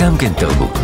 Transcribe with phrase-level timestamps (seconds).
[0.00, 0.78] גם כן תרבות.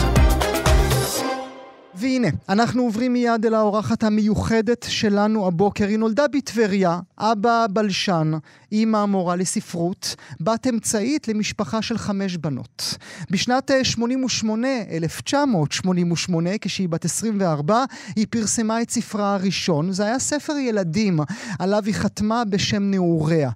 [1.94, 5.88] והנה, אנחנו עוברים מיד אל האורחת המיוחדת שלנו הבוקר.
[5.88, 8.32] היא נולדה בטבריה, אבא בלשן,
[8.72, 12.96] אימא מורה לספרות, בת אמצעית למשפחה של חמש בנות.
[13.30, 17.84] בשנת 88, 1988, כשהיא בת 24,
[18.16, 19.92] היא פרסמה את ספרה הראשון.
[19.92, 21.20] זה היה ספר ילדים,
[21.58, 23.50] עליו היא חתמה בשם נעוריה.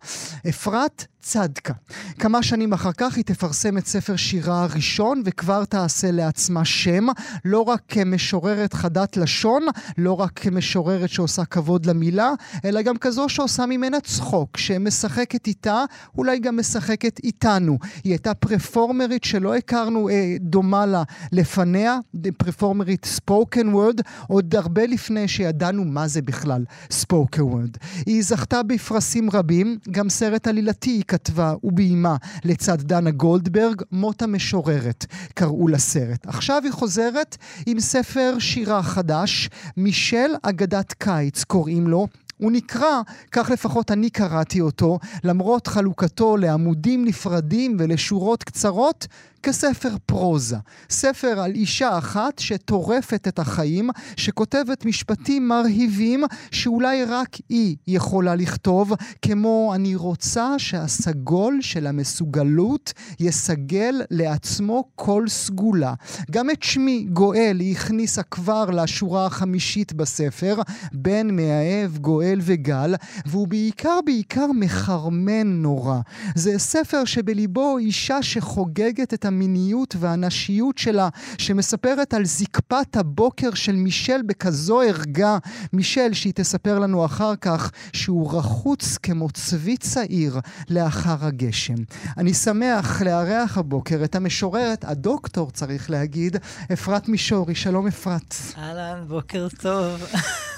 [0.48, 1.72] אפרת צדקה.
[2.18, 7.06] כמה שנים אחר כך היא תפרסם את ספר שירה הראשון, וכבר תעשה לעצמה שם,
[7.44, 9.62] לא רק כמשוררת חדת לשון,
[9.98, 12.32] לא רק כמשוררת שעושה כבוד למילה,
[12.64, 15.84] אלא גם כזו שעושה ממנה צחוק, שמשחקת איתה,
[16.18, 17.78] אולי גם משחקת איתנו.
[18.04, 21.98] היא הייתה פרפורמרית שלא הכרנו אה, דומה לה לפניה,
[22.36, 27.76] פרפורמרית ספוקן וורד, עוד הרבה לפני שידענו מה זה בכלל ספוקן וורד.
[28.06, 35.68] היא זכתה בפרסים רבים, גם סרט עלילתי כתבה וביימה לצד דנה גולדברג, מות המשוררת, קראו
[35.68, 36.26] לסרט.
[36.26, 42.06] עכשיו היא חוזרת עם ספר שירה חדש, מישל אגדת קיץ קוראים לו.
[42.36, 49.06] הוא נקרא, כך לפחות אני קראתי אותו, למרות חלוקתו לעמודים נפרדים ולשורות קצרות,
[49.42, 50.56] כספר פרוזה.
[50.90, 58.92] ספר על אישה אחת שטורפת את החיים, שכותבת משפטים מרהיבים שאולי רק היא יכולה לכתוב,
[59.22, 65.94] כמו אני רוצה שהסגול של המסוגלות יסגל לעצמו כל סגולה.
[66.30, 70.62] גם את שמי, גואל, היא הכניסה כבר לשורה החמישית בספר,
[70.92, 72.94] בן מאהב, גואל וגל,
[73.26, 76.00] והוא בעיקר בעיקר מחרמן נורא.
[76.34, 81.08] זה ספר שבליבו אישה שחוגגת את המיניות והנשיות שלה,
[81.38, 85.38] שמספרת על זקפת הבוקר של מישל בכזו ערגה.
[85.72, 90.40] מישל, שהיא תספר לנו אחר כך שהוא רחוץ כמו צבי צעיר
[90.70, 91.74] לאחר הגשם.
[92.16, 96.36] אני שמח לארח הבוקר את המשוררת, הדוקטור צריך להגיד,
[96.72, 97.54] אפרת מישורי.
[97.54, 98.34] שלום אפרת.
[98.58, 100.02] אהלן, בוקר טוב.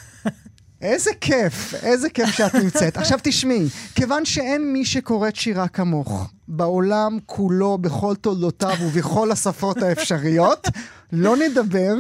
[0.81, 2.97] איזה כיף, איזה כיף שאת נמצאת.
[2.97, 10.67] עכשיו תשמעי, כיוון שאין מי שקוראת שירה כמוך בעולם כולו, בכל תולדותיו ובכל השפות האפשריות,
[11.13, 11.95] לא נדבר,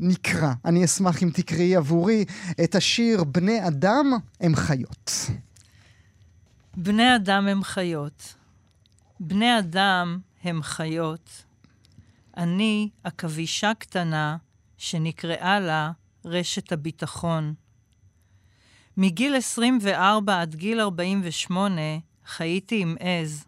[0.00, 0.52] נקרא.
[0.64, 2.24] אני אשמח אם תקראי עבורי
[2.64, 5.12] את השיר "בני אדם הם חיות".
[6.76, 8.34] בני אדם הם חיות.
[9.20, 11.30] בני אדם הם חיות.
[12.36, 14.36] אני עכבישה קטנה
[14.76, 15.90] שנקראה לה
[16.24, 17.54] רשת הביטחון.
[18.98, 21.80] מגיל 24 עד גיל 48
[22.26, 23.44] חייתי עם עז.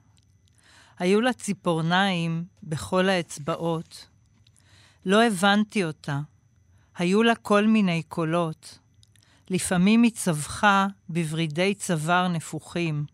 [0.99, 4.07] היו לה ציפורניים בכל האצבעות.
[5.07, 6.21] לא הבנתי אותה.
[6.97, 8.79] היו לה כל מיני קולות.
[9.51, 13.05] לפעמים היא צווחה בוורידי צוואר נפוחים.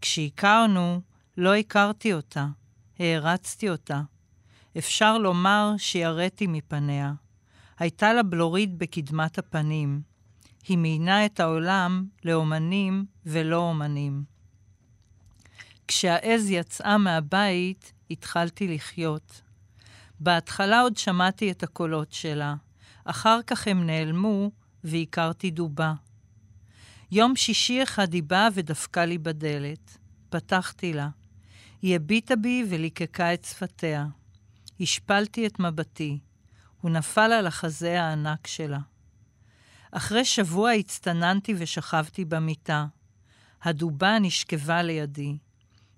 [0.00, 1.00] כשהכרנו,
[1.36, 2.46] לא הכרתי אותה,
[2.98, 4.00] הערצתי אותה.
[4.78, 7.12] אפשר לומר שיראתי מפניה.
[7.78, 10.13] הייתה לה בלורית בקדמת הפנים.
[10.68, 14.24] היא מיינה את העולם לאומנים ולא אומנים.
[15.88, 19.42] כשהעז יצאה מהבית, התחלתי לחיות.
[20.20, 22.54] בהתחלה עוד שמעתי את הקולות שלה,
[23.04, 24.50] אחר כך הם נעלמו
[24.84, 25.94] והכרתי דובה.
[27.10, 29.98] יום שישי אחד היא באה ודפקה לי בדלת.
[30.28, 31.08] פתחתי לה.
[31.82, 34.06] היא הביטה בי וליקקה את שפתיה.
[34.80, 36.18] השפלתי את מבטי.
[36.80, 38.78] הוא נפל על החזה הענק שלה.
[39.96, 42.86] אחרי שבוע הצטננתי ושכבתי במיטה.
[43.62, 45.36] הדובה נשכבה לידי.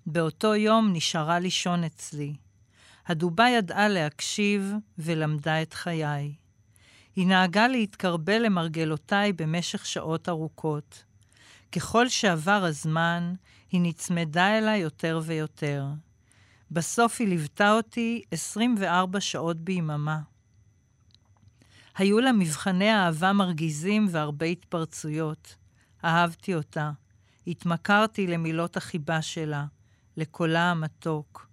[0.05, 2.35] באותו יום נשארה לישון אצלי.
[3.07, 6.33] הדובה ידעה להקשיב ולמדה את חיי.
[7.15, 11.03] היא נהגה להתקרבל למרגלותיי במשך שעות ארוכות.
[11.71, 13.33] ככל שעבר הזמן,
[13.71, 15.85] היא נצמדה אליי יותר ויותר.
[16.71, 20.19] בסוף היא ליוותה אותי 24 שעות ביממה.
[21.97, 25.55] היו לה מבחני אהבה מרגיזים והרבה התפרצויות.
[26.05, 26.91] אהבתי אותה.
[27.47, 29.65] התמכרתי למילות החיבה שלה,
[30.17, 31.47] לקולה המתוק.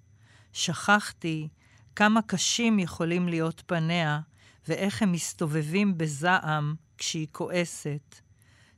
[0.52, 1.48] שכחתי
[1.96, 4.20] כמה קשים יכולים להיות פניה,
[4.68, 8.20] ואיך הם מסתובבים בזעם כשהיא כועסת.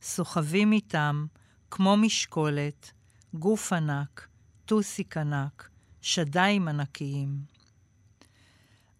[0.02, 1.26] סוחבים איתם,
[1.70, 2.92] כמו משקולת,
[3.34, 4.28] גוף ענק,
[4.64, 5.68] טוסיק ענק,
[6.00, 7.55] שדיים ענקיים.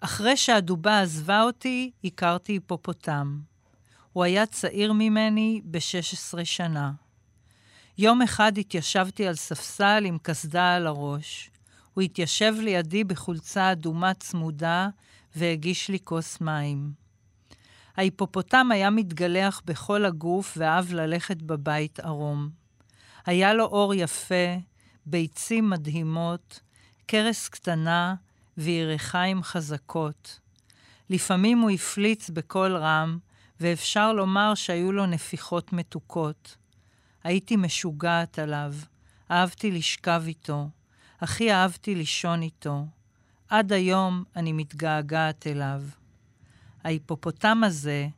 [0.01, 3.41] אחרי שהדובה עזבה אותי, הכרתי היפופוטם.
[4.13, 6.93] הוא היה צעיר ממני ב-16 שנה.
[7.99, 11.51] יום אחד התיישבתי על ספסל עם קסדה על הראש.
[11.95, 14.89] הוא התיישב לידי בחולצה אדומה צמודה
[15.37, 16.93] והגיש לי כוס מים.
[17.97, 22.51] ההיפופוטם היה מתגלח בכל הגוף ואהב ללכת בבית ערום.
[23.27, 24.57] היה לו אור יפה,
[25.07, 26.61] ביצים מדהימות,
[27.07, 28.15] קרס קטנה
[28.59, 30.41] וירכיים חזקות.
[31.11, 33.19] לפעמים הוא הפליץ בקול רם,
[33.61, 36.57] ואפשר לומר שהיו לו נפיחות מתוקות.
[37.25, 38.75] הייתי משוגעת עליו,
[39.31, 40.69] אהבתי לשכב איתו,
[41.21, 42.87] הכי אהבתי לישון איתו.
[43.49, 45.83] עד היום אני מתגעגעת אליו.
[46.85, 48.09] ההיפופוטם הזה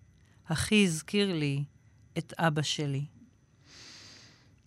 [0.49, 1.65] הכי הזכיר לי
[2.19, 3.05] את אבא שלי.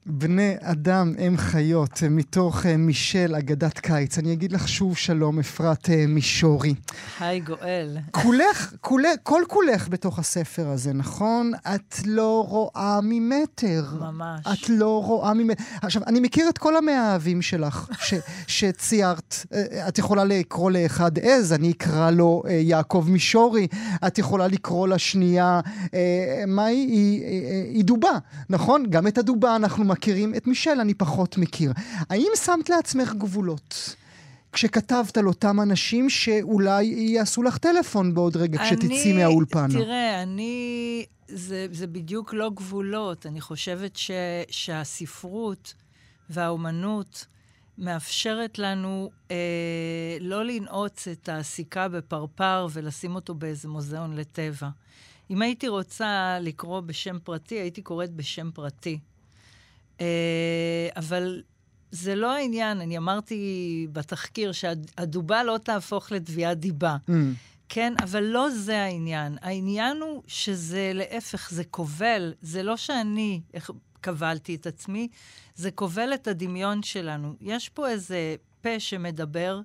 [0.06, 4.18] בני אדם הם חיות, מתוך אה, מישל אגדת קיץ.
[4.18, 6.74] אני אגיד לך שוב שלום, אפרת אה, מישורי.
[7.20, 7.98] היי, גואל.
[8.12, 11.52] כולך, כולך, כל כולך בתוך הספר הזה, נכון?
[11.76, 13.86] את לא רואה ממטר.
[14.00, 14.48] ממש.
[14.54, 15.64] את לא רואה ממטר.
[15.82, 18.14] עכשיו, אני מכיר את כל המאהבים שלך, ש,
[18.48, 19.36] שציירת.
[19.54, 23.68] אה, את יכולה לקרוא לאחד עז, אני אקרא לו יעקב מישורי.
[24.08, 25.60] את יכולה לקרוא לשנייה,
[26.48, 26.88] מה היא?
[26.88, 28.18] היא, היא, היא דובה,
[28.50, 28.84] נכון?
[28.90, 31.72] גם את הדובה אנחנו מכירים, את מישל אני פחות מכיר.
[32.10, 33.96] האם שמת לעצמך גבולות?
[34.52, 39.68] כשכתבת על אותם אנשים שאולי יעשו לך טלפון בעוד רגע כשתצאי מהאולפן.
[39.72, 41.06] תראה, אני...
[41.28, 43.26] זה, זה בדיוק לא גבולות.
[43.26, 44.12] אני חושבת ש,
[44.50, 45.74] שהספרות
[46.30, 47.26] והאומנות
[47.78, 54.70] מאפשרת לנו אה, לא לנעוץ את הסיכה בפרפר ולשים אותו באיזה מוזיאון לטבע.
[55.30, 59.00] אם הייתי רוצה לקרוא בשם פרטי, הייתי קוראת בשם פרטי.
[60.02, 61.42] אה, אבל
[61.92, 62.82] זה לא העניין.
[62.82, 66.98] אני אמרתי בתחקיר שהדובה לא תהפוך לתביעת דיבה.
[67.10, 67.14] Mm.
[67.70, 69.38] כן, אבל לא זה העניין.
[69.42, 72.34] העניין הוא שזה להפך, זה כובל.
[72.42, 73.42] זה לא שאני
[74.04, 75.08] כבלתי את עצמי,
[75.56, 77.36] זה כובל את הדמיון שלנו.
[77.42, 79.62] יש פה איזה פה שמדבר,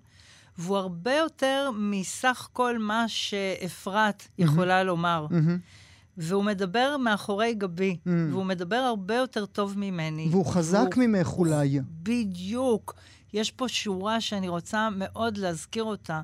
[0.59, 4.45] והוא הרבה יותר מסך כל מה שאפרת mm-hmm.
[4.45, 5.27] יכולה לומר.
[5.31, 5.86] Mm-hmm.
[6.19, 8.11] והוא מדבר מאחורי גבי, mm.
[8.31, 10.29] והוא מדבר הרבה יותר טוב ממני.
[10.31, 11.07] והוא חזק והוא...
[11.07, 11.81] ממך אולי.
[12.03, 12.95] בדיוק.
[13.33, 16.21] יש פה שורה שאני רוצה מאוד להזכיר אותה.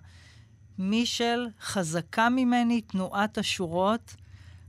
[0.79, 4.17] מישל, חזקה ממני תנועת השורות,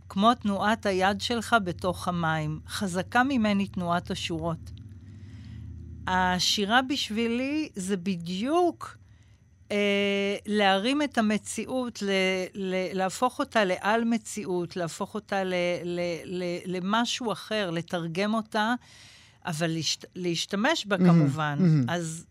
[0.10, 2.60] כמו תנועת היד שלך בתוך המים.
[2.68, 4.72] חזקה ממני תנועת השורות.
[6.08, 8.98] השירה בשבילי זה בדיוק
[9.72, 12.10] אה, להרים את המציאות, ל,
[12.54, 18.74] ל, להפוך אותה לעל מציאות, להפוך אותה ל, ל, ל, למשהו אחר, לתרגם אותה,
[19.46, 21.58] אבל להשת, להשתמש בה mm-hmm, כמובן.
[21.60, 21.92] Mm-hmm.
[21.92, 22.26] אז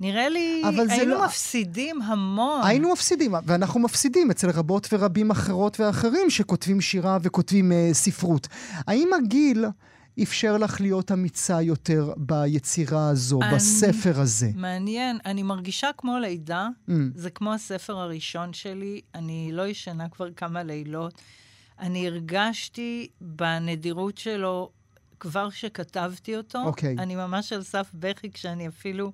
[0.00, 1.24] נראה לי, היינו לא...
[1.24, 2.60] מפסידים המון.
[2.64, 8.48] היינו מפסידים, ואנחנו מפסידים אצל רבות ורבים אחרות ואחרים שכותבים שירה וכותבים uh, ספרות.
[8.86, 9.64] האם הגיל...
[10.22, 14.50] אפשר לך להיות אמיצה יותר ביצירה הזו, אני, בספר הזה?
[14.54, 15.18] מעניין.
[15.26, 16.68] אני מרגישה כמו לידה.
[16.88, 16.92] Mm.
[17.14, 19.00] זה כמו הספר הראשון שלי.
[19.14, 21.22] אני לא ישנה כבר כמה לילות.
[21.78, 24.70] אני הרגשתי בנדירות שלו
[25.20, 26.62] כבר כשכתבתי אותו.
[26.64, 26.94] אוקיי.
[26.98, 27.02] Okay.
[27.02, 29.12] אני ממש על סף בכי כשאני אפילו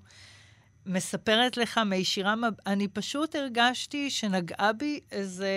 [0.86, 2.34] מספרת לך מישירה,
[2.66, 5.48] אני פשוט הרגשתי שנגעה בי איזה...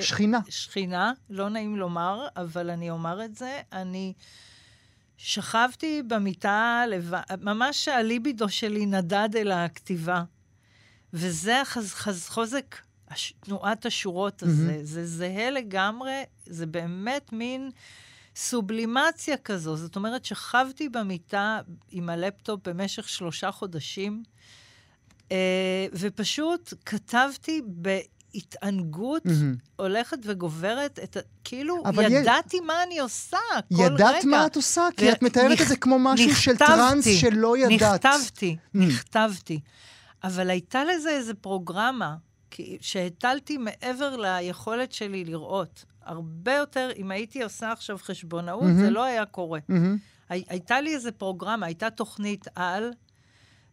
[0.00, 0.38] שכינה.
[0.48, 3.60] שכינה, לא נעים לומר, אבל אני אומר את זה.
[3.72, 4.12] אני...
[5.18, 6.84] שכבתי במיטה.
[7.40, 10.22] ממש הליבידו שלי נדד אל הכתיבה.
[11.12, 12.76] וזה החוזק,
[13.08, 13.34] הש...
[13.40, 14.76] תנועת השורות הזה.
[14.80, 14.84] Mm-hmm.
[14.84, 17.70] זה זהה לגמרי, זה באמת מין
[18.36, 19.76] סובלימציה כזו.
[19.76, 21.60] זאת אומרת, שכבתי במיטה
[21.90, 24.22] עם הלפטופ במשך שלושה חודשים,
[25.32, 27.98] אה, ופשוט כתבתי ב...
[28.34, 29.58] התענגות mm-hmm.
[29.76, 32.60] הולכת וגוברת, את, כאילו ידעתי י...
[32.60, 33.94] מה אני עושה כל ידעת רגע.
[33.94, 34.88] ידעת מה את עושה?
[34.96, 35.62] כי את מתארת נכ...
[35.62, 38.04] את זה כמו משהו נכתבתי, של טראנס שלא ידעת.
[38.04, 38.78] נכתבתי, mm.
[38.78, 39.60] נכתבתי.
[40.24, 42.16] אבל הייתה לזה איזו פרוגרמה
[42.80, 45.84] שהטלתי מעבר ליכולת שלי לראות.
[46.02, 48.80] הרבה יותר, אם הייתי עושה עכשיו חשבונאות, mm-hmm.
[48.80, 49.58] זה לא היה קורה.
[49.70, 49.98] Mm-hmm.
[50.28, 52.92] הי, הייתה לי איזו פרוגרמה, הייתה תוכנית על,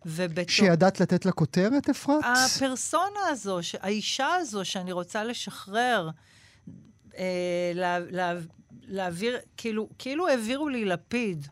[0.05, 0.49] ובתור...
[0.49, 2.23] שידעת לתת לה כותרת, אפרת?
[2.23, 6.09] הפרסונה הזו, האישה הזו שאני רוצה לשחרר,
[7.17, 8.33] אה, לה, לה,
[8.87, 11.47] להעביר, כאילו, כאילו העבירו לי לפיד.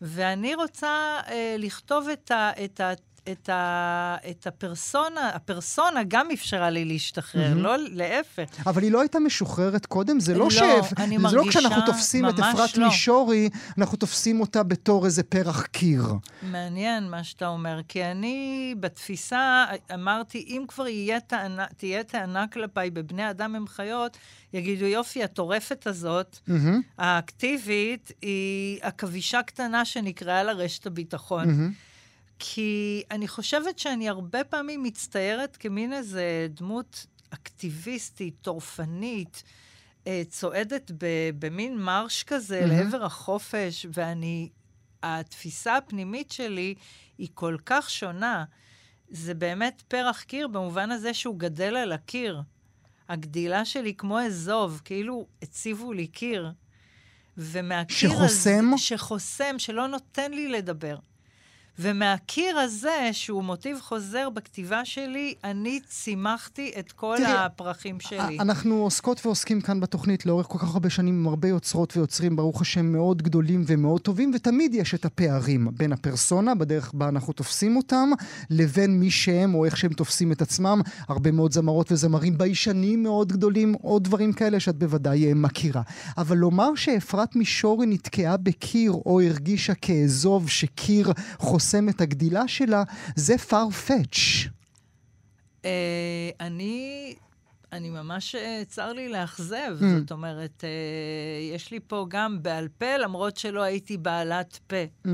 [0.00, 2.92] ואני רוצה אה, לכתוב את, ה, את, ה,
[3.32, 7.58] את, ה, את הפרסונה, הפרסונה גם אפשרה לי להשתחרר, mm-hmm.
[7.58, 8.66] לא להפך.
[8.66, 10.20] אבל היא לא הייתה משוחררת קודם?
[10.20, 10.60] זה לא, לא ש...
[10.96, 12.86] אני זה לא כשאנחנו תופסים את אפרת לא.
[12.86, 16.02] מישורי, אנחנו תופסים אותה בתור איזה פרח קיר.
[16.42, 20.84] מעניין מה שאתה אומר, כי אני בתפיסה אמרתי, אם כבר
[21.26, 24.16] טענה, תהיה טענה כלפיי בבני אדם הם חיות,
[24.52, 26.52] יגידו, יופי, הטורפת הזאת, mm-hmm.
[26.98, 31.48] האקטיבית, היא עכבישה קטנה שנקראה לה רשת הביטחון.
[31.48, 31.89] Mm-hmm.
[32.42, 39.42] כי אני חושבת שאני הרבה פעמים מצטיירת כמין איזה דמות אקטיביסטית, טורפנית,
[40.06, 40.90] אה, צועדת
[41.38, 42.66] במין מרש כזה mm-hmm.
[42.66, 44.48] לעבר החופש, ואני,
[45.02, 46.74] התפיסה הפנימית שלי
[47.18, 48.44] היא כל כך שונה.
[49.10, 52.42] זה באמת פרח קיר במובן הזה שהוא גדל על הקיר.
[53.08, 56.52] הגדילה שלי כמו אזוב, כאילו הציבו לי קיר.
[57.36, 58.68] ומהקיר שחוסם?
[58.74, 58.78] הזה...
[58.78, 60.96] שחוסם, שלא נותן לי לדבר.
[61.82, 68.38] ומהקיר הזה, שהוא מוטיב חוזר בכתיבה שלי, אני צימחתי את כל תראי, הפרחים שלי.
[68.40, 72.60] אנחנו עוסקות ועוסקים כאן בתוכנית לאורך כל כך הרבה שנים עם הרבה יוצרות ויוצרים, ברוך
[72.60, 77.76] השם, מאוד גדולים ומאוד טובים, ותמיד יש את הפערים בין הפרסונה, בדרך בה אנחנו תופסים
[77.76, 78.10] אותם,
[78.50, 80.80] לבין מי שהם או איך שהם תופסים את עצמם.
[81.08, 85.82] הרבה מאוד זמרות וזמרים ביישנים מאוד גדולים, עוד דברים כאלה שאת בוודאי אה, מכירה.
[86.18, 91.12] אבל לומר שאפרת מישורי נתקעה בקיר או הרגישה כאזוב שקיר
[91.70, 92.82] חוסם את הגדילה שלה,
[93.16, 94.48] זה farfetch.
[95.64, 97.14] אה, אני...
[97.72, 99.76] אני ממש, אה, צר לי לאכזב.
[99.80, 99.84] Mm.
[100.00, 104.76] זאת אומרת, אה, יש לי פה גם בעל פה, למרות שלא הייתי בעלת פה.
[105.06, 105.10] Mm.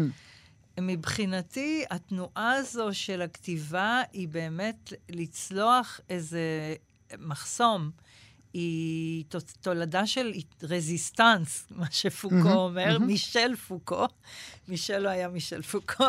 [0.81, 6.75] מבחינתי, התנועה הזו של הכתיבה היא באמת לצלוח איזה
[7.19, 7.91] מחסום.
[8.57, 9.25] היא
[9.61, 10.33] תולדה של
[10.63, 13.07] רזיסטנס, מה שפוקו מהמם, אומר, מהמם.
[13.07, 14.07] מישל פוקו.
[14.69, 16.05] מישל לא היה מישל פוקו.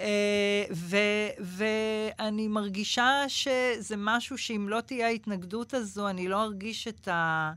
[0.00, 7.08] אה, ו- ואני מרגישה שזה משהו שאם לא תהיה ההתנגדות הזו, אני לא ארגיש את
[7.08, 7.52] ה...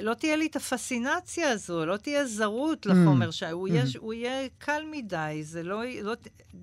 [0.00, 4.82] לא תהיה לי את הפסינציה הזו, לא תהיה זרות לחומר, שהוא יהיה, הוא יהיה קל
[4.90, 6.14] מדי, זה לא, לא...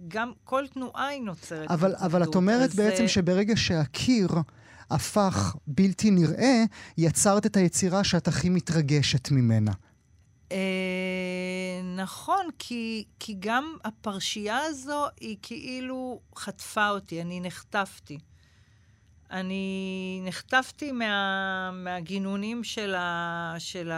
[0.08, 1.72] גם כל תנועה היא נוצרת.
[1.72, 4.28] אבל, אבל את אומרת אז, בעצם אה, שברגע שהקיר
[4.92, 6.64] הפך בלתי נראה,
[6.98, 9.72] יצרת את היצירה שאת הכי מתרגשת ממנה.
[10.52, 18.18] אה, נכון, כי, כי גם הפרשייה הזו היא כאילו חטפה אותי, אני נחטפתי.
[19.32, 23.92] אני נחטפתי מה, מהגינונים של, ה, של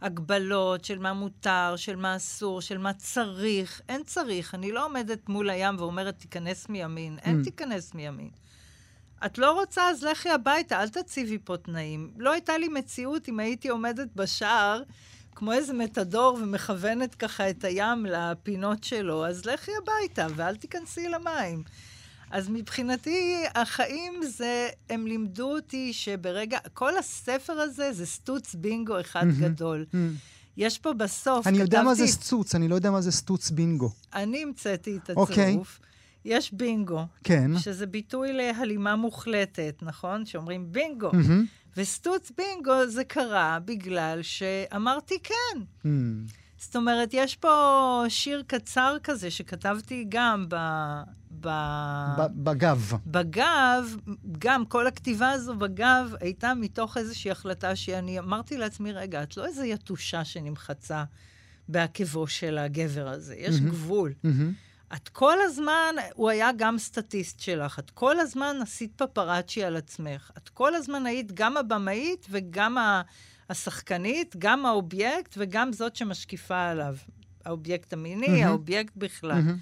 [0.00, 3.80] ההגבלות, של מה מותר, של מה אסור, של מה צריך.
[3.88, 4.54] אין צריך.
[4.54, 7.18] אני לא עומדת מול הים ואומרת, תיכנס מימין.
[7.18, 7.44] אין Mm.
[7.44, 8.30] תיכנס מימין.
[9.26, 12.10] את לא רוצה, אז לכי הביתה, אל תציבי פה תנאים.
[12.18, 14.82] לא הייתה לי מציאות אם הייתי עומדת בשער,
[15.34, 21.62] כמו איזה מתדור, ומכוונת ככה את הים לפינות שלו, אז לכי הביתה ואל תיכנסי למים.
[22.30, 29.24] אז מבחינתי, החיים זה, הם לימדו אותי שברגע, כל הספר הזה זה סטוץ בינגו אחד
[29.26, 29.40] מהמם.
[29.40, 29.86] גדול.
[30.56, 33.50] יש פה בסוף, אני יודע מה זה כתבתי- סטוץ, אני לא יודע מה זה סטוץ
[33.50, 33.90] בינגו.
[34.14, 35.44] אני המצאתי את אוקיי.
[35.44, 35.80] הצירוף.
[36.24, 37.58] יש בינגו, כן.
[37.58, 40.26] שזה ביטוי להלימה מוחלטת, נכון?
[40.26, 41.10] שאומרים בינגו.
[41.12, 41.44] מהמם.
[41.76, 45.60] וסטוץ בינגו זה קרה בגלל שאמרתי כן.
[45.84, 46.24] מהמם.
[46.58, 50.56] זאת אומרת, יש פה שיר קצר כזה שכתבתי גם ב...
[51.40, 51.48] ב...
[52.18, 52.92] ב- בגב.
[53.06, 53.96] בגב,
[54.38, 59.46] גם כל הכתיבה הזו בגב הייתה מתוך איזושהי החלטה שאני אמרתי לעצמי, רגע, את לא
[59.46, 61.04] איזה יתושה שנמחצה
[61.68, 63.70] בעקבו של הגבר הזה, יש מהמם.
[63.70, 64.12] גבול.
[64.24, 64.52] מהמם.
[64.94, 70.30] את כל הזמן, הוא היה גם סטטיסט שלך, את כל הזמן עשית פפראצ'י על עצמך.
[70.38, 72.76] את כל הזמן היית גם הבמאית וגם
[73.48, 76.96] השחקנית, גם האובייקט וגם זאת שמשקיפה עליו.
[77.44, 78.42] האובייקט המיני, מהמם.
[78.42, 79.32] האובייקט בכלל.
[79.32, 79.56] מהמם.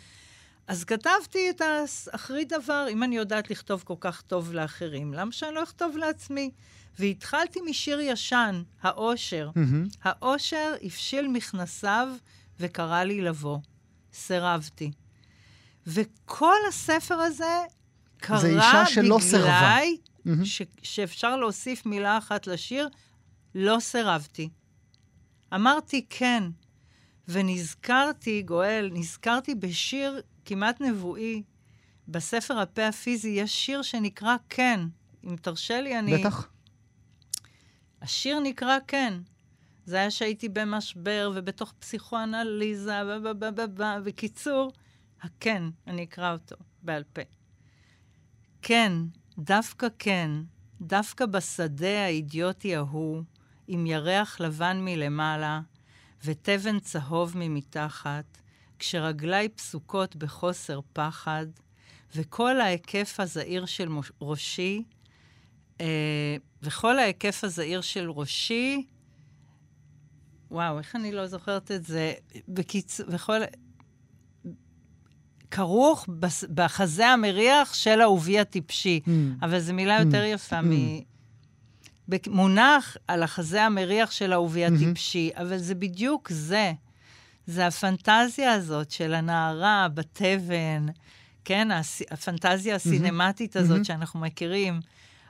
[0.66, 5.54] אז כתבתי את האחרית דבר, אם אני יודעת לכתוב כל כך טוב לאחרים, למה שאני
[5.54, 6.50] לא אכתוב לעצמי?
[6.98, 9.50] והתחלתי משיר ישן, האושר.
[9.56, 9.86] מהמם.
[10.02, 12.08] האושר הפשיל מכנסיו
[12.60, 13.58] וקרא לי לבוא.
[14.12, 14.90] סירבתי.
[15.94, 17.60] וכל הספר הזה
[18.16, 19.18] קרה אישה שלא
[20.24, 20.44] מהמם.
[20.44, 22.88] ש- שאפשר להוסיף מילה אחת לשיר,
[23.54, 24.48] לא סירבתי.
[25.54, 26.42] אמרתי כן,
[27.28, 31.42] ונזכרתי, גואל, נזכרתי בשיר כמעט נבואי.
[32.08, 34.80] בספר הפה הפיזי יש שיר שנקרא כן.
[35.24, 36.18] אם תרשה לי, אני...
[36.18, 36.48] בטח.
[38.02, 39.14] השיר נקרא כן.
[39.84, 42.94] זה היה שהייתי במשבר ובתוך פסיכואנליזה,
[44.04, 44.72] בקיצור,
[45.22, 47.22] הכן, אני אקרא אותו בעל פה.
[48.62, 48.92] כן,
[49.38, 50.30] דווקא כן,
[50.80, 53.22] דווקא בשדה האידיוטי ההוא,
[53.68, 55.60] עם ירח לבן מלמעלה
[56.24, 58.38] ותבן צהוב ממתחת,
[58.78, 61.46] כשרגליי פסוקות בחוסר פחד,
[62.16, 63.88] וכל ההיקף הזעיר של
[64.20, 64.84] ראשי,
[65.80, 68.86] אה, וכל ההיקף הזעיר של ראשי,
[70.50, 72.14] וואו, איך אני לא זוכרת את זה?
[72.48, 73.40] בקיצור, וכל...
[75.50, 76.08] כרוך
[76.54, 79.00] בחזה המריח של אהובי הטיפשי.
[79.06, 79.10] Mm.
[79.42, 80.70] אבל זו מילה יותר יפה מ...
[82.08, 86.72] בק- מונח על החזה המריח של אהובי הטיפשי, אבל זה בדיוק זה.
[87.46, 90.86] זה הפנטזיה הזאת של הנערה בתבן,
[91.44, 91.68] כן,
[92.10, 94.80] הפנטזיה הסינמטית הזאת שאנחנו מכירים.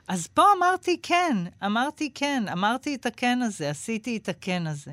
[0.07, 4.91] אז פה אמרתי כן, אמרתי כן, אמרתי את הכן הזה, עשיתי את הכן הזה.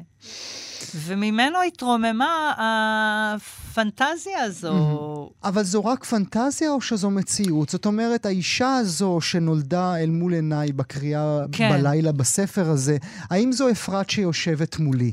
[0.95, 5.31] וממנו התרוממה הפנטזיה הזו.
[5.45, 7.69] אבל זו רק פנטזיה או שזו מציאות?
[7.69, 11.71] זאת אומרת, האישה הזו שנולדה אל מול עיניי בקריאה כן.
[11.73, 12.97] בלילה בספר הזה,
[13.31, 15.13] האם זו אפרת שיושבת מולי?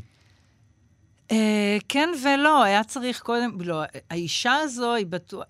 [1.29, 1.33] Uh,
[1.89, 5.43] כן ולא, היה צריך קודם, לא, האישה הזו היא בטוח,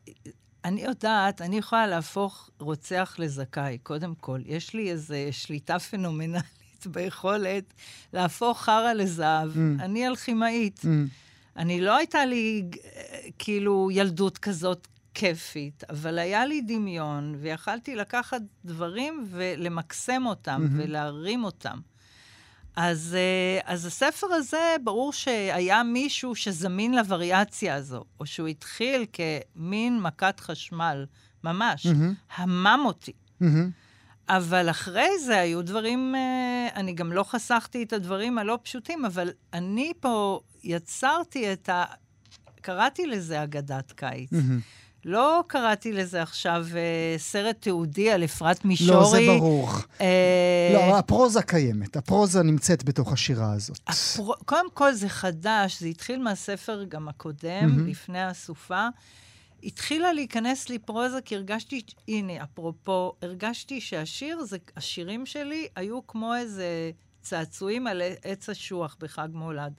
[0.66, 4.42] אני יודעת, אני יכולה להפוך רוצח לזכאי, קודם כל.
[4.46, 7.74] יש לי איזו שליטה פנומנלית ביכולת
[8.14, 9.54] להפוך חרא לזהב.
[9.54, 9.84] Mm.
[9.84, 10.80] אני אלכימאית.
[10.80, 10.88] Mm.
[11.58, 12.64] אני לא הייתה לי
[13.40, 20.82] כאילו ילדות כזאת כיפית, אבל היה לי דמיון, ויכלתי לקחת דברים ולמקסם אותם mm-hmm.
[20.84, 21.80] ולהרים אותם.
[22.76, 30.02] אז, אה, אז הספר הזה, ברור שהיה מישהו שזמין לווריאציה הזו, או שהוא התחיל כמין
[30.02, 31.06] מכת חשמל,
[31.44, 32.36] ממש, mm-hmm.
[32.36, 33.12] המם אותי.
[33.42, 33.46] Mm-hmm.
[34.30, 39.30] אבל אחרי זה היו דברים, אה, אני גם לא חסכתי את הדברים הלא פשוטים, אבל
[39.54, 41.84] אני פה יצרתי את ה...
[42.62, 44.30] קראתי לזה אגדת קיץ.
[44.34, 44.85] Mm-hmm.
[45.06, 48.92] לא קראתי לזה עכשיו אה, סרט תיעודי על אפרת מישורי.
[48.92, 49.70] לא, זה ברור.
[50.02, 50.72] אה...
[50.74, 53.80] לא, הפרוזה קיימת, הפרוזה נמצאת בתוך השירה הזאת.
[53.88, 54.34] הפר...
[54.46, 57.40] קודם כל זה חדש, זה התחיל מהספר גם הקודם,
[57.78, 57.90] mm-hmm.
[57.90, 58.88] לפני הסופה.
[59.64, 66.36] התחילה להיכנס לי פרוזה, כי הרגשתי, הנה, אפרופו, הרגשתי שהשיר, זה, השירים שלי היו כמו
[66.36, 69.74] איזה צעצועים על עץ אשוח בחג מולד.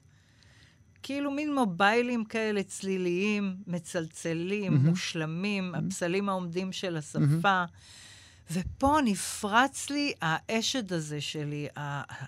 [1.03, 4.89] כאילו מין מוביילים כאלה צליליים, מצלצלים, mm-hmm.
[4.89, 5.77] מושלמים, mm-hmm.
[5.77, 7.63] הפסלים העומדים של השפה.
[7.63, 8.51] Mm-hmm.
[8.51, 11.67] ופה נפרץ לי האשד הזה שלי,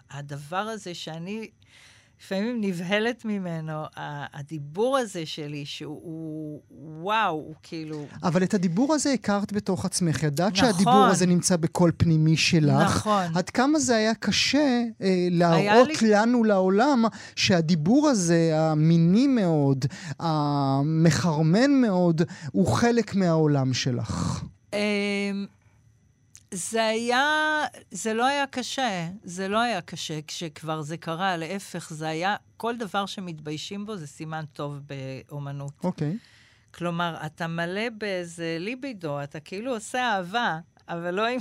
[0.10, 1.50] הדבר הזה שאני
[2.24, 3.84] לפעמים נבהלת ממנו,
[4.34, 8.06] הדיבור הזה שלי, שהוא, וואו, הוא כאילו...
[8.24, 10.24] אבל את הדיבור הזה הכרת בתוך עצמך.
[10.24, 10.72] ידעת נכון.
[10.72, 12.82] שהדיבור הזה נמצא בקול פנימי שלך.
[12.84, 13.26] נכון.
[13.36, 16.10] עד כמה זה היה קשה אה, להראות לי...
[16.10, 19.86] לנו, לעולם, שהדיבור הזה, המיני מאוד,
[20.20, 22.22] המחרמן מאוד,
[22.52, 24.44] הוא חלק מהעולם שלך.
[24.74, 24.80] אמ,
[26.52, 32.08] זה היה, זה לא היה קשה, זה לא היה קשה כשכבר זה קרה, להפך, זה
[32.08, 35.74] היה, כל דבר שמתביישים בו זה סימן טוב באומנות.
[35.84, 36.12] אוקיי.
[36.12, 36.76] Okay.
[36.78, 40.60] כלומר, אתה מלא באיזה ליבידו, אתה כאילו עושה אהבה,
[40.90, 41.40] אבל לא עם,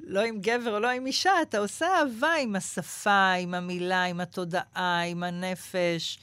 [0.00, 4.20] לא עם גבר או לא עם אישה, אתה עושה אהבה עם השפה, עם המילה, עם
[4.20, 6.18] התודעה, עם הנפש.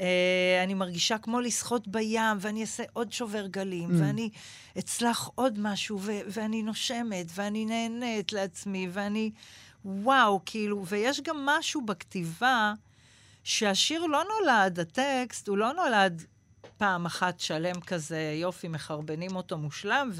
[0.00, 3.94] אה, אני מרגישה כמו לשחות בים, ואני אעשה עוד שובר גלים, mm.
[4.00, 4.30] ואני
[4.78, 9.30] אצלח עוד משהו, ואני נושמת, ואני נהנית לעצמי, ואני...
[9.84, 12.72] וואו, כאילו, ויש גם משהו בכתיבה
[13.44, 16.22] שהשיר לא נולד, הטקסט, הוא לא נולד
[16.76, 20.10] פעם אחת שלם כזה, יופי, מחרבנים אותו מושלם,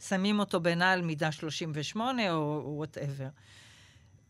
[0.00, 3.28] ושמים אותו בנעל מידה 38 או whatever.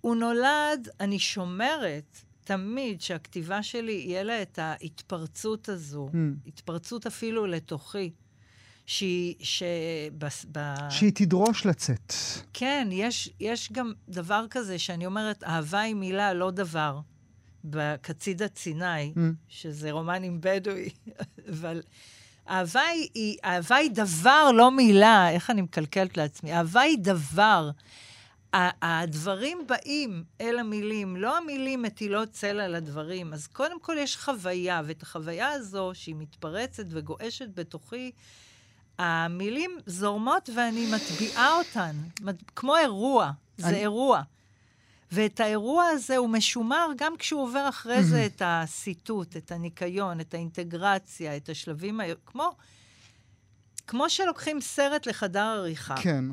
[0.00, 6.48] הוא נולד, אני שומרת תמיד שהכתיבה שלי, יהיה לה את ההתפרצות הזו, mm.
[6.48, 8.11] התפרצות אפילו לתוכי.
[8.87, 10.74] שהיא, שבס, ב...
[10.90, 12.12] שהיא תדרוש לצאת.
[12.52, 17.00] כן, יש, יש גם דבר כזה שאני אומרת, אהבה היא מילה, לא דבר.
[17.64, 19.18] בקצידה סיני, mm.
[19.48, 20.88] שזה רומן עם בדואי,
[21.52, 21.83] אבל
[22.48, 22.80] אהבה
[23.14, 25.30] היא, אהבה היא דבר, לא מילה.
[25.30, 26.52] איך אני מקלקלת לעצמי?
[26.52, 27.70] אהבה היא דבר.
[28.82, 33.32] הדברים באים אל המילים, לא המילים מטילות צל על הדברים.
[33.32, 38.10] אז קודם כל יש חוויה, ואת החוויה הזו, שהיא מתפרצת וגועשת בתוכי,
[38.98, 41.96] המילים זורמות ואני מטביעה אותן,
[42.56, 43.76] כמו אירוע, זה אני...
[43.76, 44.22] אירוע.
[45.12, 50.34] ואת האירוע הזה הוא משומר גם כשהוא עובר אחרי זה את הסיטוט, את הניקיון, את
[50.34, 52.50] האינטגרציה, את השלבים, כמו,
[53.86, 55.94] כמו שלוקחים סרט לחדר עריכה.
[55.96, 56.24] כן.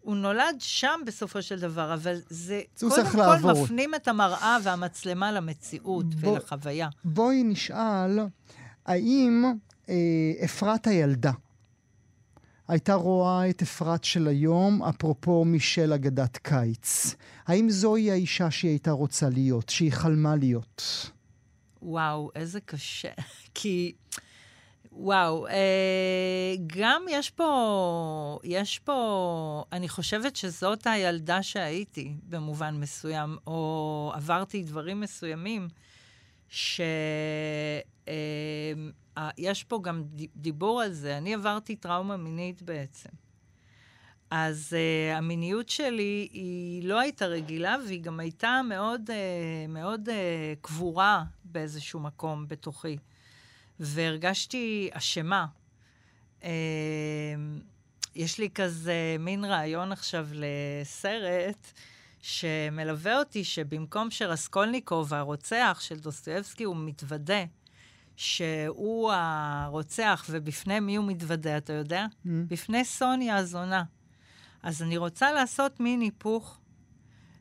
[0.00, 3.64] הוא נולד שם בסופו של דבר, אבל זה קודם כל לעבור.
[3.64, 6.88] מפנים את המראה והמצלמה למציאות בוא, ולחוויה.
[7.04, 8.18] בואי נשאל,
[8.86, 9.44] האם
[9.88, 9.94] אה,
[10.44, 11.32] אפרת הילדה
[12.70, 17.14] הייתה רואה את אפרת של היום, אפרופו מישל אגדת קיץ?
[17.46, 21.10] האם זוהי האישה שהיא הייתה רוצה להיות, שהיא חלמה להיות?
[21.82, 23.08] וואו, איזה קשה.
[23.54, 23.92] כי...
[24.92, 34.12] וואו, אה, גם יש פה, יש פה, אני חושבת שזאת הילדה שהייתי במובן מסוים, או
[34.14, 35.68] עברתי דברים מסוימים,
[36.48, 36.92] שיש
[38.08, 40.04] אה, פה גם
[40.36, 41.18] דיבור על זה.
[41.18, 43.10] אני עברתי טראומה מינית בעצם.
[44.30, 49.12] אז uh, המיניות שלי היא לא הייתה רגילה, והיא גם הייתה מאוד, uh,
[49.68, 50.12] מאוד uh,
[50.60, 52.96] קבורה באיזשהו מקום בתוכי.
[53.80, 55.46] והרגשתי אשמה.
[56.42, 56.48] אמ,
[58.14, 61.72] יש לי כזה מין רעיון עכשיו לסרט
[62.22, 67.44] שמלווה אותי, שבמקום שרסקולניקוב, הרוצח של דוסטויבסקי, הוא מתוודה
[68.16, 72.06] שהוא הרוצח, ובפני מי הוא מתוודה, אתה יודע?
[72.06, 72.28] Mm.
[72.48, 73.84] בפני סוניה הזונה.
[74.62, 76.60] אז אני רוצה לעשות מין היפוך.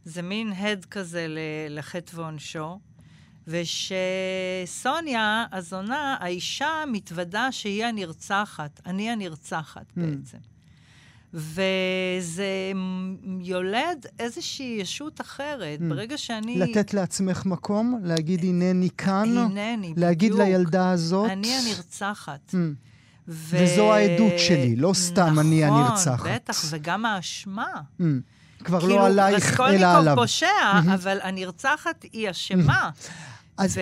[0.06, 1.26] זה מין הד כזה
[1.70, 2.80] לחטא ועונשו.
[3.50, 10.00] ושסוניה, הזונה, האישה מתוודה שהיא הנרצחת, אני הנרצחת mm.
[10.02, 10.38] בעצם.
[11.34, 12.72] וזה
[13.40, 15.80] יולד איזושהי ישות אחרת.
[15.80, 15.84] Mm.
[15.90, 16.60] ברגע שאני...
[16.60, 20.48] לתת לעצמך מקום, להגיד הנני כאן, הנני, להגיד בדיוק.
[20.48, 21.32] לילדה הזאת.
[21.32, 22.50] אני הנרצחת.
[22.54, 22.56] Mm.
[23.28, 23.58] ו...
[23.64, 26.20] וזו העדות שלי, לא סתם נכון, אני הנרצחת.
[26.20, 27.72] נכון, בטח, וגם האשמה.
[28.00, 28.04] Mm.
[28.64, 29.80] כבר כאילו, לא עלייך, אלא עליו.
[29.80, 30.94] כאילו, רסקולניקוב פושע, mm-hmm.
[30.94, 32.90] אבל הנרצחת היא אשמה.
[33.60, 33.82] אז, ו...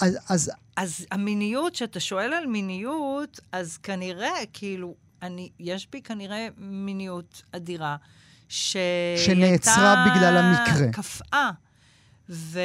[0.00, 0.50] אז, אז...
[0.76, 7.96] אז המיניות, כשאתה שואל על מיניות, אז כנראה, כאילו, אני, יש בי כנראה מיניות אדירה,
[8.48, 8.82] שהיא
[9.16, 10.92] שנעצרה בגלל המקרה.
[10.92, 11.50] קפאה.
[12.28, 12.60] ו...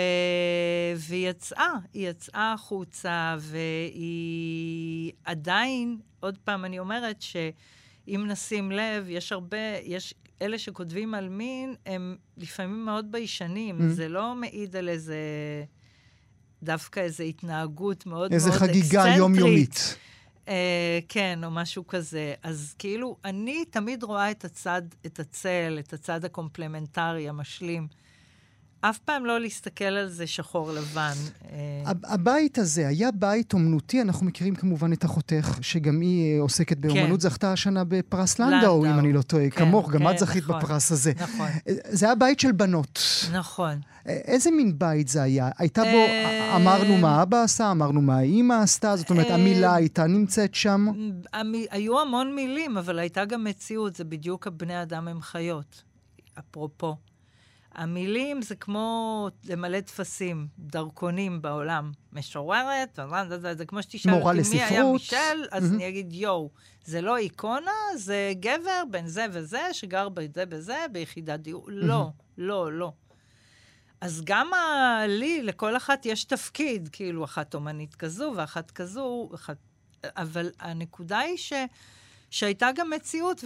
[0.97, 9.31] והיא יצאה, היא יצאה החוצה, והיא עדיין, עוד פעם אני אומרת שאם נשים לב, יש
[9.31, 13.79] הרבה, יש אלה שכותבים על מין, הם לפעמים מאוד ביישנים.
[13.79, 13.93] Mm-hmm.
[13.93, 15.15] זה לא מעיד על איזה...
[16.63, 18.73] דווקא איזו התנהגות מאוד מאוד אקסצנטרית.
[18.73, 19.97] איזה חגיגה יומיומית.
[20.47, 22.33] אה, כן, או משהו כזה.
[22.43, 27.87] אז כאילו, אני תמיד רואה את הצד, את הצל, את הצד הקומפלמנטרי, המשלים.
[28.81, 31.13] אף פעם לא להסתכל על זה שחור לבן.
[31.51, 31.91] אה.
[32.03, 37.09] הבית הזה היה בית אומנותי, אנחנו מכירים כמובן את אחותך, שגם היא אה, עוסקת באומנות,
[37.09, 37.19] כן.
[37.19, 40.59] זכתה השנה בפרס לנדאו, אם אני לא טועה, כן, כמוך, כן, גם את זכית נכון,
[40.59, 41.11] בפרס הזה.
[41.19, 41.47] נכון.
[41.67, 42.99] אה, זה היה בית של בנות.
[43.31, 43.79] נכון.
[44.05, 45.49] איזה מין בית זה היה?
[45.57, 46.05] הייתה בו,
[46.55, 50.87] אמרנו מה אבא עשה, אמרנו מה האימא עשתה, זאת אומרת, המילה הייתה נמצאת שם?
[51.71, 55.83] היו המון מילים, אבל הייתה גם מציאות, זה בדיוק הבני אדם הם חיות,
[56.39, 56.95] אפרופו.
[57.75, 61.91] המילים זה כמו למלא טפסים, דרכונים בעולם.
[62.13, 62.99] משוררת,
[63.53, 66.49] זה כמו שתשאל אותי מי היה מישל, אז אני אגיד יואו.
[66.85, 71.65] זה לא איקונה, זה גבר בין זה וזה, שגר בזה בזה, ביחידת דיור.
[71.67, 72.91] לא, לא, לא.
[74.01, 74.51] אז גם
[75.07, 79.57] לי, לכל אחת יש תפקיד, כאילו, אחת אומנית כזו ואחת כזו, אחת...
[80.05, 81.53] אבל הנקודה היא ש...
[82.29, 83.43] שהייתה גם מציאות,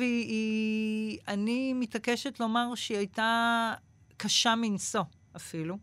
[1.27, 3.73] ואני מתעקשת לומר שהיא הייתה
[4.17, 5.03] קשה מנשוא
[5.35, 5.77] אפילו,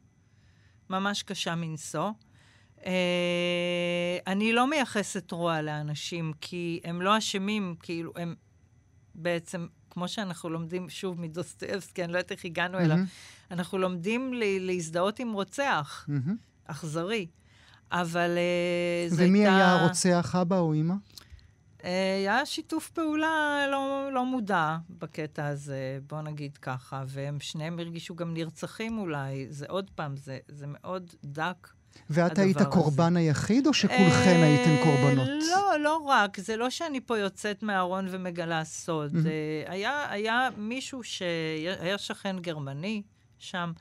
[0.90, 2.11] ממש קשה מנשוא.
[2.79, 2.85] Uh,
[4.27, 8.35] אני לא מייחסת רוע לאנשים, כי הם לא אשמים, כאילו, הם
[9.14, 12.83] בעצם, כמו שאנחנו לומדים, שוב, מדוסטויבסקי, אני לא יודעת איך הגענו mm-hmm.
[12.83, 12.99] אליו,
[13.51, 16.31] אנחנו לומדים להזדהות עם רוצח mm-hmm.
[16.66, 17.27] אכזרי.
[17.92, 19.31] אבל uh, זה הייתה...
[19.31, 20.95] ומי היה הרוצח, אבא או אימא?
[21.85, 28.14] אה, היה שיתוף פעולה לא, לא מודע בקטע הזה, בוא נגיד ככה, והם שניהם הרגישו
[28.14, 29.47] גם נרצחים אולי.
[29.51, 31.68] זה עוד פעם, זה, זה מאוד דק.
[32.11, 35.29] ואת היית הקורבן היחיד, או שכולכן אה, הייתן קורבנות?
[35.51, 36.40] לא, לא רק.
[36.40, 39.12] זה לא שאני פה יוצאת מהארון ומגלה סוד.
[39.12, 39.71] Mm-hmm.
[39.71, 43.03] היה, היה מישהו שהיה שכן גרמני
[43.38, 43.73] שם,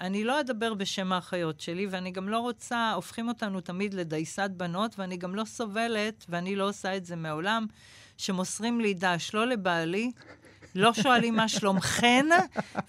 [0.00, 4.98] אני לא אדבר בשם האחיות שלי, ואני גם לא רוצה, הופכים אותנו תמיד לדייסת בנות,
[4.98, 7.66] ואני גם לא סובלת, ואני לא עושה את זה מעולם,
[8.16, 10.10] שמוסרים לי דש, לא לבעלי,
[10.74, 12.26] לא שואלים מה שלומכן,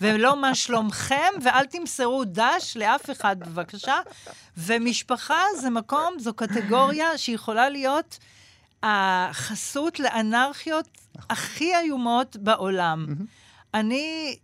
[0.02, 3.96] ולא מה שלומכם, ואל תמסרו דש לאף אחד, בבקשה.
[4.58, 8.20] ומשפחה זה מקום, זו קטגוריה שיכולה להיות
[8.84, 10.88] החסות לאנרכיות
[11.30, 13.06] הכי איומות בעולם.
[13.74, 14.38] אני,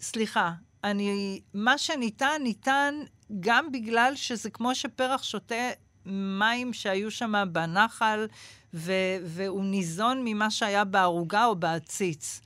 [0.00, 0.52] סליחה,
[0.84, 2.94] אני, מה שניתן, ניתן
[3.40, 5.70] גם בגלל שזה כמו שפרח שותה
[6.06, 8.26] מים שהיו שם בנחל,
[8.74, 8.92] ו,
[9.24, 12.40] והוא ניזון ממה שהיה בערוגה או בעציץ.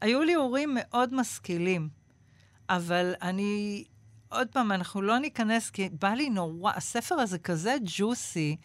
[0.00, 1.88] היו לי הורים מאוד משכילים,
[2.68, 3.84] אבל אני,
[4.28, 8.56] עוד פעם, אנחנו לא ניכנס, כי בא לי נורא, הספר הזה כזה ג'וסי,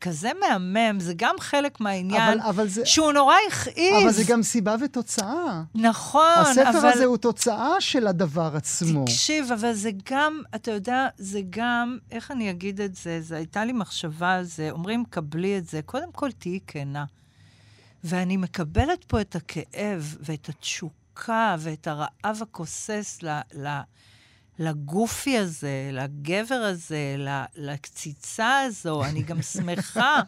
[0.00, 4.02] כזה מהמם, זה גם חלק מהעניין, אבל, אבל זה, שהוא נורא הכעיס.
[4.02, 5.62] אבל זה גם סיבה ותוצאה.
[5.74, 6.68] נכון, הספר אבל...
[6.70, 9.04] הספר הזה הוא תוצאה של הדבר עצמו.
[9.04, 13.20] תקשיב, אבל זה גם, אתה יודע, זה גם, איך אני אגיד את זה?
[13.20, 15.80] זה הייתה לי מחשבה על זה, אומרים, קבלי את זה.
[15.82, 17.04] קודם כל, תהיי כנה.
[18.04, 23.40] ואני מקבלת פה את הכאב ואת התשוקה ואת הרעב הכוסס ל...
[23.54, 23.68] ל
[24.58, 27.16] לגופי הזה, לגבר הזה,
[27.56, 29.04] לקציצה הזו.
[29.04, 30.20] אני גם שמחה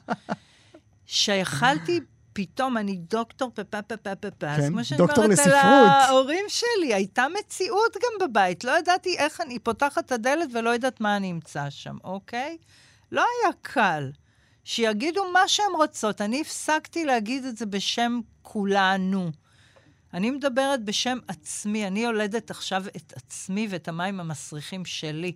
[1.06, 2.00] שיכלתי
[2.32, 5.54] פתאום, אני דוקטור פפה פפה פפה, כן, כמו שאני אומרת לספרות.
[5.54, 8.64] על ההורים שלי, הייתה מציאות גם בבית.
[8.64, 12.56] לא ידעתי איך אני פותחת את הדלת ולא יודעת מה אני אמצא שם, אוקיי?
[13.12, 14.10] לא היה קל.
[14.64, 16.20] שיגידו מה שהן רוצות.
[16.20, 19.30] אני הפסקתי להגיד את זה בשם כולנו.
[20.14, 21.86] אני מדברת בשם עצמי.
[21.86, 25.32] אני יולדת עכשיו את עצמי ואת המים המסריחים שלי.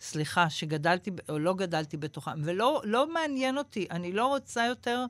[0.00, 2.40] סליחה, שגדלתי או לא גדלתי בתוכם.
[2.44, 5.04] ולא לא מעניין אותי, אני לא רוצה יותר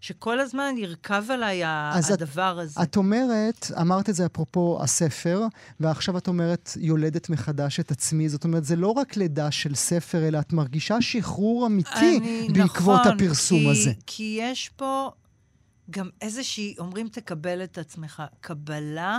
[0.00, 2.82] שכל הזמן ירכב עליי הדבר את, הזה.
[2.82, 5.46] את אומרת, אמרת את זה אפרופו הספר,
[5.80, 8.28] ועכשיו את אומרת יולדת מחדש את עצמי.
[8.28, 13.00] זאת אומרת, זה לא רק לידה של ספר, אלא את מרגישה שחרור אמיתי אני, בעקבות
[13.00, 13.92] נכון, הפרסום כי, הזה.
[14.06, 15.10] כי יש פה
[15.90, 19.18] גם איזושהי, אומרים תקבל את עצמך, קבלה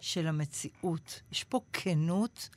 [0.00, 1.20] של המציאות.
[1.32, 2.48] יש פה כנות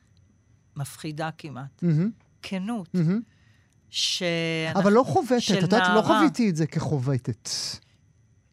[0.75, 1.83] מפחידה כמעט.
[1.83, 2.23] Mm-hmm.
[2.41, 2.87] כנות.
[2.95, 3.21] Mm-hmm.
[3.89, 4.23] ש...
[4.75, 7.49] אבל לא חובטת, את יודעת, לא חוויתי את זה כחובטת.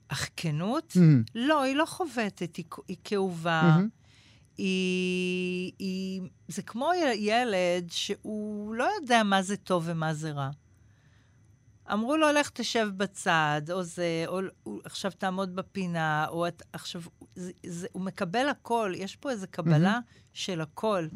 [0.09, 0.93] אך כנות?
[0.97, 1.31] Mm-hmm.
[1.35, 3.79] לא, היא לא חובטת, היא, היא כאובה.
[3.79, 3.97] Mm-hmm.
[4.59, 6.23] היא, היא...
[6.49, 10.51] זה כמו ילד שהוא לא יודע מה זה טוב ומה זה רע.
[11.93, 17.03] אמרו לו, לך תשב בצד, או זה, או, או עכשיו תעמוד בפינה, או את, עכשיו,
[17.35, 20.31] זה, זה, הוא מקבל הכל, יש פה איזו קבלה mm-hmm.
[20.33, 21.07] של הכל.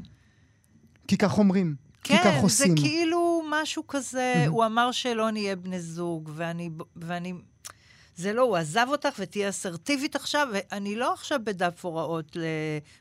[1.08, 1.76] כי כך אומרים.
[2.02, 2.76] כן, כי כך עושים.
[2.76, 4.48] זה כאילו משהו כזה, mm-hmm.
[4.48, 7.34] הוא אמר שלא נהיה בני זוג, ואני, ואני...
[8.16, 12.36] זה לא, הוא עזב אותך ותהיה אסרטיבית עכשיו, ואני לא עכשיו בדף הוראות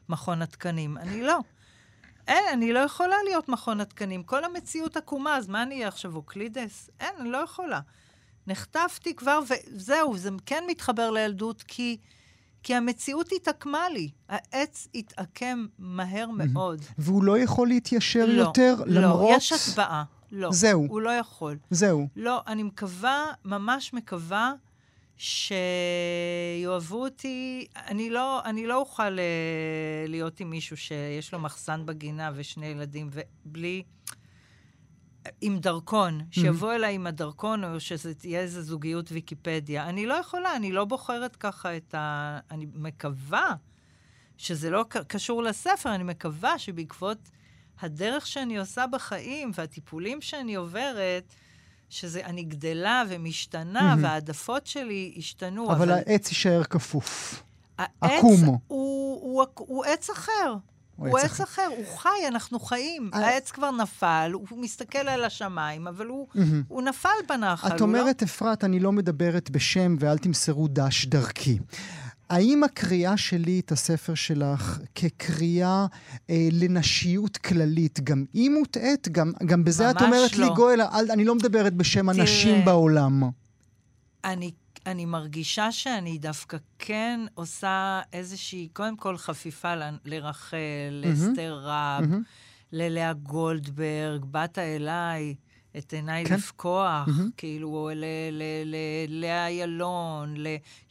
[0.10, 1.39] למכון התקנים, אני לא.
[2.30, 4.24] אין, אני לא יכולה להיות מכון התקנים.
[4.24, 6.89] כל המציאות עקומה, אז מה אני אהיה עכשיו, אוקלידס?
[7.00, 7.80] אין, אני לא יכולה.
[8.48, 11.98] נחטפתי כבר, וזהו, זה כן מתחבר לילדות, כי...
[12.63, 14.10] כי המציאות התעקמה לי.
[14.30, 16.82] העץ התעקם מהר מאוד.
[16.98, 19.32] והוא לא יכול להתיישר לא, יותר, לא, למרות...
[19.32, 20.04] לא, יש הצבעה.
[20.32, 20.50] לא.
[20.52, 20.88] זהו.
[20.89, 21.58] הוא לא יכול.
[21.70, 22.08] זהו.
[22.15, 24.54] לא, אני מקווה, ממש מקווה,
[25.19, 27.67] שיאהבו אותי.
[27.75, 33.10] אני לא, אני לא אוכל uh, להיות עם מישהו שיש לו מחסן בגינה ושני ילדים,
[33.12, 33.84] ובלי...
[35.41, 39.89] עם דרכון, שיבוא אליי עם הדרכון, או שזה תהיה איזו זוגיות ויקיפדיה.
[39.89, 42.39] אני לא יכולה, אני לא בוחרת ככה את ה...
[42.51, 43.55] אני מקווה
[44.38, 47.29] שזה לא קשור לספר, אני מקווה שבעקבות
[47.82, 51.34] הדרך שאני עושה בחיים והטיפולים שאני עוברת,
[51.89, 54.04] שזה, אני גדלה ומשתנה, mm-hmm.
[54.04, 55.71] והעדפות שלי השתנו.
[55.71, 57.43] אבל, אבל העץ יישאר כפוף.
[57.78, 58.43] העץ עקום.
[58.45, 60.56] הוא, הוא, הוא, הוא עץ אחר.
[60.95, 63.12] הוא עץ אחר, הוא חי, אנחנו חיים.
[63.13, 66.08] אה, העץ כבר נפל, הוא מסתכל על השמיים, אבל
[66.67, 71.60] הוא נפל בנחל, את לא- אומרת, אפרת, אני לא מדברת בשם ואל תמסרו דש דרכי.
[72.30, 75.86] האם הקריאה שלי את הספר שלך כקריאה
[76.30, 79.08] אה, לנשיות כללית, גם היא מוטעית?
[79.08, 80.46] גם, גם בזה את אומרת לא.
[80.46, 80.82] לי, גואל,
[81.13, 83.24] אני לא מדברת בשם תראה, הנשים בעולם.
[84.24, 84.52] אני
[84.86, 91.08] אני מרגישה שאני דווקא כן עושה איזושהי, קודם כל חפיפה ל, לרחל, mm-hmm.
[91.08, 92.15] לאסתר רב, mm-hmm.
[92.72, 95.36] ללאה גולדברג, באת אליי,
[95.77, 96.36] את עיניי כן.
[96.36, 97.32] לפקוח, mm-hmm.
[97.38, 97.89] כאילו,
[98.32, 100.36] ללאה איילון,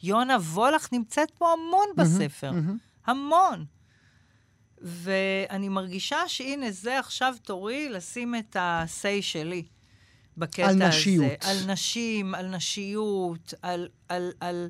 [0.03, 2.01] ליונה וולך נמצאת פה המון mm-hmm.
[2.01, 3.09] בספר, mm-hmm.
[3.11, 3.65] המון.
[4.81, 9.63] ואני מרגישה שהנה, זה עכשיו תורי לשים את ה-say שלי.
[10.37, 11.25] בקטע על נשיות.
[11.41, 11.51] הזה.
[11.51, 13.87] על נשים, על נשיות, על...
[14.09, 14.69] על, על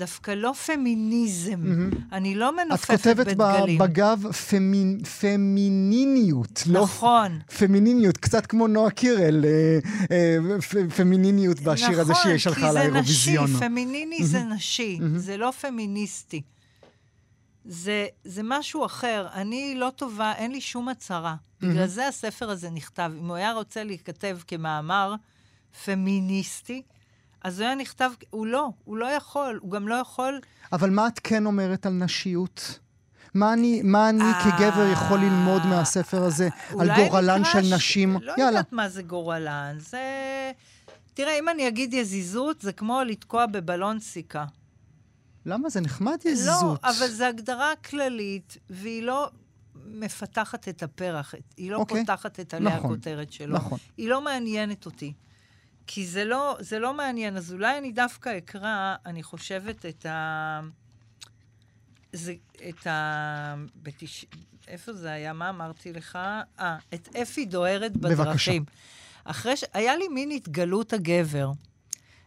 [0.00, 1.62] דווקא לא פמיניזם.
[1.62, 1.96] Mm-hmm.
[2.12, 3.20] אני לא מנופפת בדגלים.
[3.20, 5.04] את כותבת בגב פמינ...
[5.04, 6.62] פמיניניות.
[6.66, 7.32] לא נכון.
[7.32, 9.78] לא פמיניניות, קצת כמו נועה קירל, אה,
[10.10, 13.44] אה, פ, פמיניניות בשיר נכון, הזה שהיא שלחה לאירוויזיון.
[13.44, 14.24] נכון, כי זה נשי, פמיניני mm-hmm.
[14.24, 15.18] זה נשי, mm-hmm.
[15.18, 16.42] זה לא פמיניסטי.
[17.64, 19.26] זה, זה משהו אחר.
[19.34, 21.34] אני לא טובה, אין לי שום הצהרה.
[21.34, 21.66] Mm-hmm.
[21.66, 23.12] בגלל זה הספר הזה נכתב.
[23.18, 25.14] אם הוא היה רוצה להיכתב כמאמר
[25.84, 26.82] פמיניסטי,
[27.42, 30.40] אז הוא היה נכתב, הוא לא, הוא לא יכול, הוא גם לא יכול...
[30.72, 32.78] אבל מה את כן אומרת על נשיות?
[33.34, 36.48] מה אני, מה אני אה, כגבר יכול ללמוד מהספר הזה
[36.78, 38.16] על גורלן של נשים?
[38.22, 38.46] לא יאללה.
[38.46, 40.00] יודעת מה זה גורלן, זה...
[41.14, 44.44] תראה, אם אני אגיד יזיזות, זה כמו לתקוע בבלון סיכה.
[45.46, 45.68] למה?
[45.68, 46.78] זה נחמד יזיזות.
[46.82, 49.30] לא, אבל זו הגדרה כללית, והיא לא
[49.86, 51.80] מפתחת את הפרח, היא לא okay.
[51.80, 52.00] אוקיי.
[52.00, 53.56] פותחת את עלי נכון, הכותרת שלו.
[53.56, 53.78] נכון.
[53.96, 55.12] היא לא מעניינת אותי.
[55.92, 60.60] כי זה לא, זה לא מעניין, אז אולי אני דווקא אקרא, אני חושבת, את ה...
[62.12, 62.34] זה,
[62.68, 63.54] את ה...
[63.82, 64.24] בתש...
[64.68, 65.32] איפה זה היה?
[65.32, 66.18] מה אמרתי לך?
[66.60, 68.62] אה, את אפי דוהרת בדרכים.
[68.62, 68.74] בבקשה.
[69.24, 69.64] אחרי ש...
[69.72, 71.50] היה לי מין התגלות הגבר.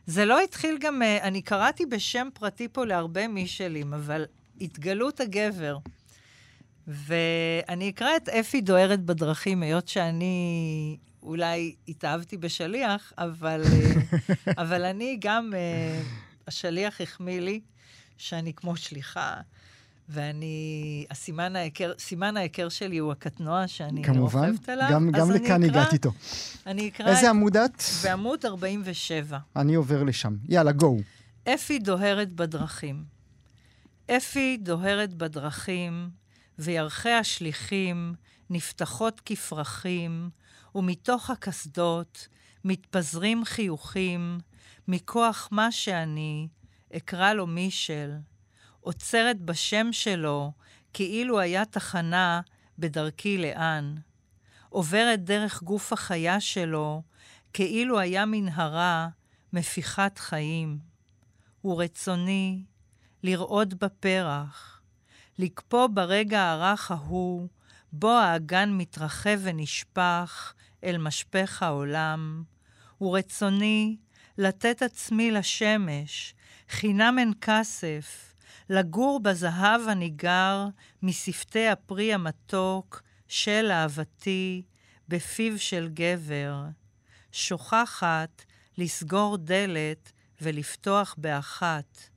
[0.05, 4.25] זה לא התחיל גם, אה, אני קראתי בשם פרטי פה להרבה מישלים, אבל
[4.61, 5.77] התגלות הגבר.
[6.87, 15.17] ואני אקרא את אפי דוהרת בדרכים, היות שאני אולי התאהבתי בשליח, אבל, אה, אבל אני
[15.21, 17.59] גם, uh, השליח החמיא לי
[18.17, 19.33] שאני כמו שליחה,
[20.09, 24.89] ואני, הסימן ההיכר, סימן ההיכר שלי הוא הקטנוע שאני כמובן, רוכבת עליו.
[24.91, 26.11] גם, גם לכאן אקרא, הגעת איתו.
[26.67, 27.83] אני אקרא איזה עמוד את?
[28.03, 29.37] בעמוד 47.
[29.55, 30.35] אני עובר לשם.
[30.49, 30.97] יאללה, גו.
[31.53, 33.03] אפי דוהרת בדרכים.
[34.11, 36.09] אפי דוהרת בדרכים,
[36.59, 38.13] וירכי השליחים
[38.49, 40.29] נפתחות כפרחים,
[40.75, 42.27] ומתוך הקסדות
[42.63, 44.39] מתפזרים חיוכים,
[44.87, 46.47] מכוח מה שאני,
[46.95, 48.11] אקרא לו מישל,
[48.81, 50.51] עוצרת בשם שלו,
[50.93, 52.41] כאילו היה תחנה
[52.79, 53.95] בדרכי לאן.
[54.69, 57.01] עוברת דרך גוף החיה שלו,
[57.53, 59.07] כאילו היה מנהרה,
[59.53, 60.79] מפיחת חיים.
[61.65, 62.63] ורצוני
[63.23, 64.81] לרעוד בפרח,
[65.39, 67.47] לקפוא ברגע הרך ההוא,
[67.91, 72.43] בו האגן מתרחב ונשפך אל משפך העולם,
[73.01, 73.97] ורצוני
[74.37, 76.35] לתת עצמי לשמש,
[76.69, 78.33] חינם אין כסף,
[78.69, 80.67] לגור בזהב הניגר
[81.01, 84.63] משפתי הפרי המתוק של אהבתי
[85.07, 86.63] בפיו של גבר,
[87.31, 88.45] שוכחת
[88.77, 92.09] לסגור דלת ולפתוח באחת.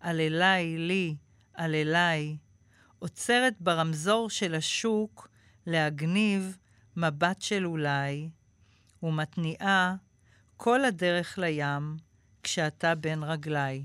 [0.00, 1.16] עללי לי,
[1.54, 2.36] עללי,
[2.98, 5.28] עוצרת ברמזור של השוק
[5.66, 6.56] להגניב
[7.00, 8.28] מבט של אולי,
[9.02, 9.94] ומתניעה
[10.56, 11.96] כל הדרך לים
[12.42, 13.84] כשאתה בין רגליי.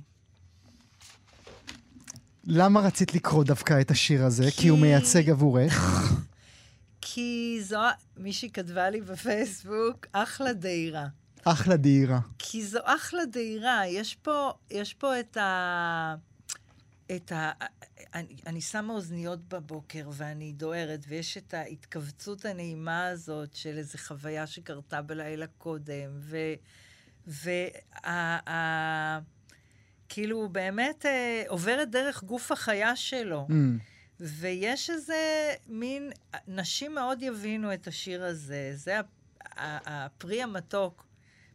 [2.47, 4.43] למה רצית לקרוא דווקא את השיר הזה?
[4.51, 6.03] כי, כי הוא מייצג עבורך.
[7.01, 7.79] כי זו,
[8.17, 11.07] מישהי כתבה לי בפייסבוק, אחלה דהירה.
[11.45, 12.19] אחלה דהירה.
[12.39, 13.87] כי זו אחלה דהירה.
[13.87, 16.15] יש פה, יש פה את ה...
[17.11, 17.51] את ה...
[18.13, 24.47] אני, אני שמה אוזניות בבוקר ואני דוהרת, ויש את ההתכווצות הנעימה הזאת של איזו חוויה
[24.47, 26.37] שקרתה בלילה קודם, ו...
[27.27, 28.09] וה...
[28.49, 29.19] ה...
[30.09, 33.47] כאילו, באמת אה, עוברת דרך גוף החיה שלו.
[33.49, 33.53] Mm.
[34.19, 36.11] ויש איזה מין,
[36.47, 38.71] נשים מאוד יבינו את השיר הזה.
[38.73, 38.99] זה
[39.57, 41.04] הפרי המתוק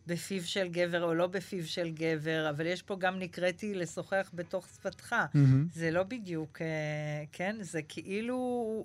[0.06, 4.68] בפיו של גבר או לא בפיו של גבר, אבל יש פה גם נקראתי לשוחח בתוך
[4.74, 5.12] שפתך.
[5.12, 5.38] Mm-hmm.
[5.74, 7.56] זה לא בדיוק, אה, כן?
[7.60, 8.84] זה כאילו...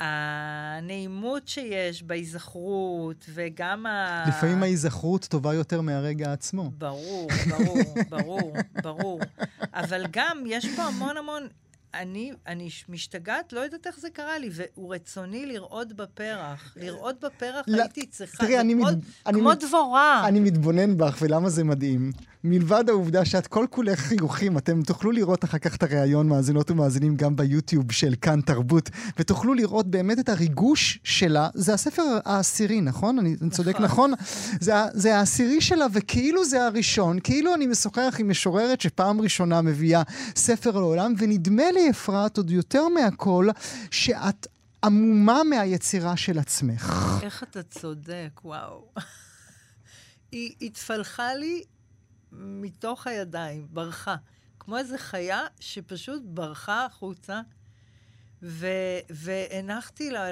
[0.00, 4.24] הנעימות שיש בהיזכרות, וגם ה...
[4.28, 6.70] לפעמים ההיזכרות טובה יותר מהרגע עצמו.
[6.78, 9.20] ברור, ברור, ברור, ברור.
[9.74, 11.46] אבל גם יש פה המון המון
[11.94, 16.74] אני, אני משתגעת, לא יודעת איך זה קרה לי, והוא רצוני לרעוד בפרח.
[16.76, 20.28] לרעוד בפרח לא, הייתי צריכה, תראי, אני מאוד, מת, כמו אני דבורה.
[20.28, 22.12] אני מתבונן בך, ולמה זה מדהים?
[22.44, 27.16] מלבד העובדה שאת כל כולך חיוכים, אתם תוכלו לראות אחר כך את הריאיון מאזינות ומאזינים
[27.16, 31.48] גם ביוטיוב של כאן תרבות, ותוכלו לראות באמת את הריגוש שלה.
[31.54, 33.18] זה הספר העשירי, נכון?
[33.18, 33.50] אני נכון.
[33.50, 34.12] צודק, נכון?
[34.60, 40.02] זה, זה העשירי שלה, וכאילו זה הראשון, כאילו אני משוחח עם משוררת שפעם ראשונה מביאה
[40.36, 43.48] ספר לעולם, ונדמה לי, אפרת, עוד יותר מהכל,
[43.90, 44.46] שאת
[44.84, 46.94] עמומה מהיצירה של עצמך.
[47.22, 48.88] איך אתה צודק, וואו.
[50.32, 51.62] היא התפלחה לי
[52.32, 54.16] מתוך הידיים, ברחה.
[54.60, 57.40] כמו איזה חיה שפשוט ברחה החוצה,
[59.10, 60.26] והנחתי לה,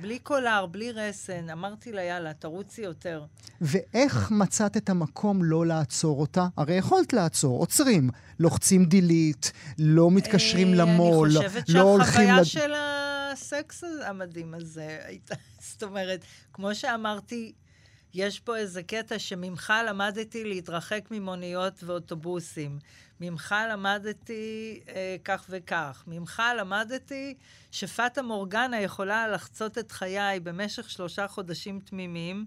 [0.00, 3.24] בלי קולר, בלי רסן, אמרתי לה, יאללה, תרוצי יותר.
[3.60, 6.46] ואיך מצאת את המקום לא לעצור אותה?
[6.56, 11.30] הרי יכולת לעצור, עוצרים, לוחצים דילית, לא מתקשרים אה, למו"ל,
[11.68, 12.30] לא הולכים...
[12.30, 12.72] אני חושבת שהחוויה של
[13.32, 15.34] הסקס המדהים הזה הייתה,
[15.70, 16.20] זאת אומרת,
[16.52, 17.52] כמו שאמרתי,
[18.14, 22.78] יש פה איזה קטע שממך למדתי להתרחק ממוניות ואוטובוסים.
[23.20, 26.04] ממך למדתי אה, כך וכך.
[26.06, 27.34] ממך למדתי
[27.70, 32.46] שפטה מורגנה יכולה לחצות את חיי במשך שלושה חודשים תמימים.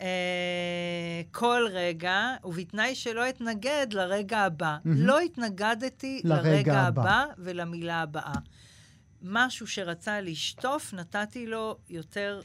[0.00, 4.76] אה, כל רגע, ובתנאי שלא אתנגד לרגע הבא.
[4.76, 4.88] Mm-hmm.
[4.94, 7.02] לא התנגדתי לרגע, לרגע הבא.
[7.02, 8.34] הבא ולמילה הבאה.
[9.22, 12.40] משהו שרצה לשטוף, נתתי לו יותר,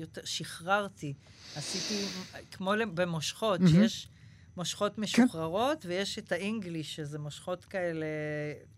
[0.00, 1.14] יותר שחררתי.
[1.56, 2.06] עשיתי,
[2.50, 3.68] כמו במושכות, mm-hmm.
[3.68, 4.08] שיש
[4.56, 5.02] מושכות כן.
[5.02, 5.88] משוחררות, כן.
[5.88, 8.06] ויש את האינגליש, שזה מושכות כאלה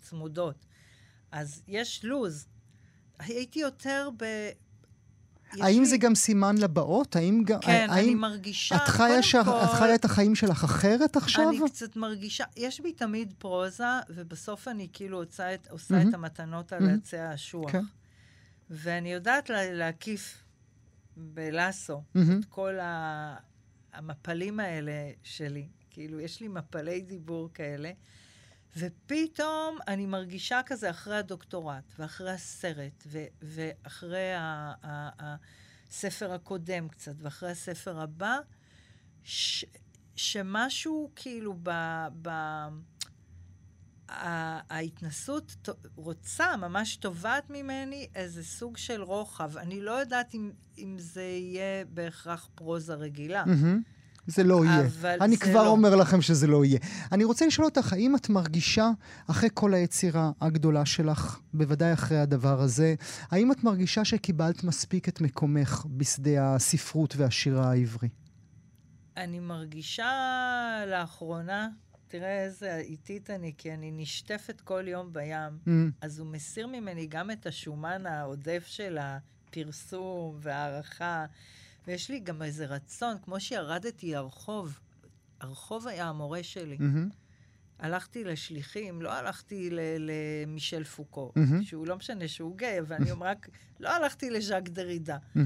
[0.01, 0.67] צמודות.
[1.33, 2.47] אז יש לוז.
[3.19, 4.25] הייתי יותר ב...
[5.61, 5.87] האם לי...
[5.87, 7.17] זה גם סימן לבאות?
[7.17, 7.61] האם גם...
[7.61, 8.05] כן, האם...
[8.05, 9.37] אני מרגישה, את חיה, ש...
[9.37, 9.41] כל...
[9.41, 11.49] את חיה את החיים שלך אחרת עכשיו?
[11.49, 16.09] אני קצת מרגישה, יש בי תמיד פרוזה, ובסוף אני כאילו עושה את, עושה mm-hmm.
[16.09, 16.99] את המתנות על mm-hmm.
[16.99, 17.73] עצי האשוח.
[17.73, 17.85] כן.
[18.71, 20.42] ואני יודעת לה, להקיף
[21.17, 22.21] בלאסו mm-hmm.
[22.41, 23.37] את כל ה...
[23.93, 25.69] המפלים האלה שלי.
[25.91, 27.91] כאילו, יש לי מפלי דיבור כאלה.
[28.77, 35.37] ופתאום אני מרגישה כזה אחרי הדוקטורט, ואחרי הסרט, ו- ואחרי ה- ה-
[35.89, 38.39] הספר הקודם קצת, ואחרי הספר הבא,
[39.23, 39.65] ש-
[40.17, 41.71] שמשהו כאילו ב...
[42.23, 42.69] ב-
[44.71, 49.57] ההתנסות רוצה, ממש תובעת ממני איזה סוג של רוחב.
[49.57, 53.45] אני לא יודעת אם, אם זה יהיה בהכרח פרוזה רגילה.
[53.45, 54.03] Mm-hmm.
[54.27, 54.89] זה לא יהיה.
[55.21, 55.69] אני כבר לא.
[55.69, 56.79] אומר לכם שזה לא יהיה.
[57.13, 58.91] אני רוצה לשאול אותך, האם את מרגישה,
[59.27, 62.95] אחרי כל היצירה הגדולה שלך, בוודאי אחרי הדבר הזה,
[63.31, 68.09] האם את מרגישה שקיבלת מספיק את מקומך בשדה הספרות והשירה העברי?
[69.17, 70.11] אני מרגישה
[70.87, 71.69] לאחרונה,
[72.13, 75.71] תראה איזה איטית אני, כי אני נשטפת כל יום בים, mm.
[76.01, 81.27] אז הוא מסיר ממני גם את השומן העודף של הפרסום והערכה.
[81.87, 84.79] ויש לי גם איזה רצון, כמו שירדתי הרחוב,
[85.41, 86.77] הרחוב היה המורה שלי.
[86.77, 87.15] Mm-hmm.
[87.79, 91.65] הלכתי לשליחים, לא הלכתי למישל פוקו, mm-hmm.
[91.65, 93.49] שהוא לא משנה שהוא גיי, אבל אני אומר רק,
[93.81, 95.17] לא הלכתי לז'אק דרידה.
[95.17, 95.41] Mm-hmm.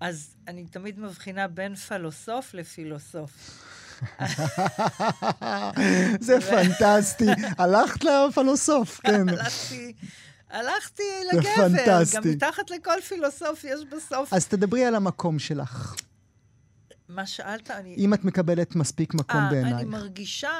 [0.00, 3.62] אז אני תמיד מבחינה בין פלוסוף לפילוסוף.
[6.20, 7.26] זה פנטסטי.
[7.58, 9.28] הלכת לפלוסוף, כן.
[9.28, 9.92] הלכתי
[10.50, 11.68] הלכתי לגבר.
[11.68, 12.16] זה פנטסטי.
[12.16, 14.32] גם מתחת לכל פילוסוף יש בסוף...
[14.32, 15.96] אז תדברי על המקום שלך.
[17.08, 17.70] מה שאלת?
[17.70, 17.94] אני...
[17.98, 19.76] אם את מקבלת מספיק מקום 아, בעינייך.
[19.76, 20.50] אני מרגישה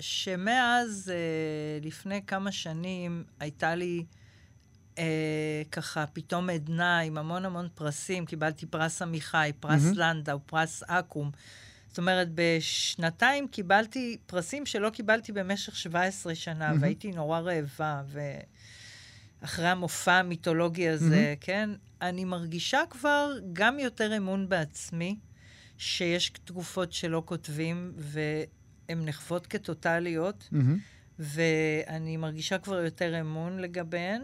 [0.00, 4.04] שמאז, אה, לפני כמה שנים, הייתה לי
[4.98, 8.26] אה, ככה פתאום עדנה עם המון המון פרסים.
[8.26, 9.94] קיבלתי פרס עמיחי, פרס mm-hmm.
[9.96, 11.30] לנדאו, פרס אקו"ם.
[11.90, 16.80] זאת אומרת, בשנתיים קיבלתי פרסים שלא קיבלתי במשך 17 שנה, mm-hmm.
[16.80, 18.02] והייתי נורא רעבה.
[18.06, 18.20] ו...
[19.40, 21.44] אחרי המופע המיתולוגי הזה, mm-hmm.
[21.44, 21.70] כן?
[22.02, 25.16] אני מרגישה כבר גם יותר אמון בעצמי,
[25.78, 30.56] שיש תגופות שלא כותבים, והן נחוות כטוטליות, mm-hmm.
[31.18, 34.22] ואני מרגישה כבר יותר אמון לגביהן,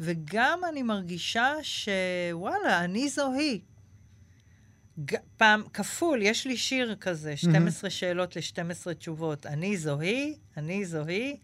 [0.00, 3.60] וגם אני מרגישה שוואלה, אני זו היא.
[5.36, 7.92] פעם, כפול, יש לי שיר כזה, 12 mm-hmm.
[7.92, 9.46] שאלות ל-12 תשובות.
[9.46, 11.36] אני זו היא, אני זו היא.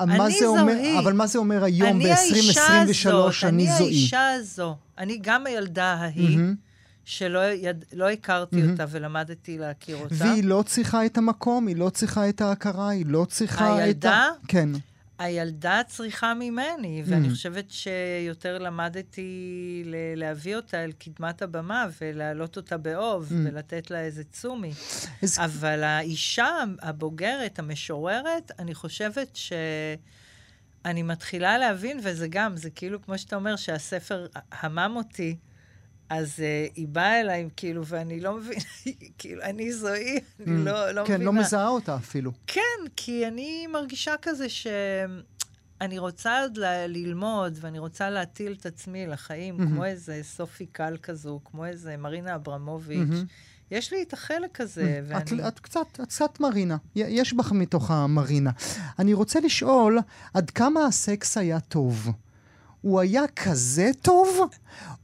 [0.00, 0.98] מה זה אומר, היא.
[0.98, 3.44] אבל מה זה אומר היום ב-2023, אני זוהי?
[3.48, 4.76] אני האישה הזו.
[4.98, 6.38] אני גם הילדה ההיא.
[6.38, 6.68] Mm-hmm.
[7.04, 7.84] שלא יד...
[7.92, 8.70] לא הכרתי mm-hmm.
[8.70, 10.14] אותה ולמדתי להכיר אותה.
[10.18, 13.88] והיא לא צריכה את המקום, היא לא צריכה את ההכרה, היא לא צריכה הילדה?
[13.88, 14.08] את ה...
[14.08, 14.28] הילדה?
[14.48, 14.68] כן.
[15.18, 17.30] הילדה צריכה ממני, ואני mm.
[17.30, 19.82] חושבת שיותר למדתי
[20.16, 23.34] להביא אותה אל קדמת הבמה ולהעלות אותה באוב mm.
[23.34, 24.72] ולתת לה איזה צומי.
[25.22, 25.38] אז...
[25.38, 26.48] אבל האישה
[26.82, 29.52] הבוגרת, המשוררת, אני חושבת ש...
[30.84, 35.36] אני מתחילה להבין, וזה גם, זה כאילו, כמו שאתה אומר, שהספר המם אותי,
[36.08, 38.62] אז uh, היא באה אליי, כאילו, ואני לא מבינה,
[39.18, 41.30] כאילו, אני זוהי, mm, אני לא, לא כן, מבינה.
[41.30, 42.32] כן, לא מזהה אותה אפילו.
[42.46, 42.60] כן,
[42.96, 49.60] כי אני מרגישה כזה שאני רוצה עוד ל- ללמוד, ואני רוצה להטיל את עצמי לחיים,
[49.60, 49.66] mm-hmm.
[49.66, 53.08] כמו איזה סופי קל כזו, כמו איזה מרינה אברמוביץ'.
[53.10, 53.70] Mm-hmm.
[53.70, 55.22] יש לי את החלק הזה, ואני...
[55.22, 56.76] את, את קצת, את קצת מרינה.
[56.94, 58.50] יש בך מתוך המרינה.
[58.98, 59.98] אני רוצה לשאול,
[60.34, 62.12] עד כמה הסקס היה טוב?
[62.80, 64.50] הוא היה כזה טוב,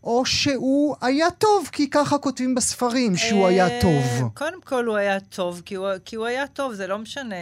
[0.04, 4.30] או שהוא היה טוב כי ככה כותבים בספרים, שהוא היה אה, טוב?
[4.34, 7.36] קודם כל הוא היה טוב, כי הוא, כי הוא היה טוב, זה לא משנה,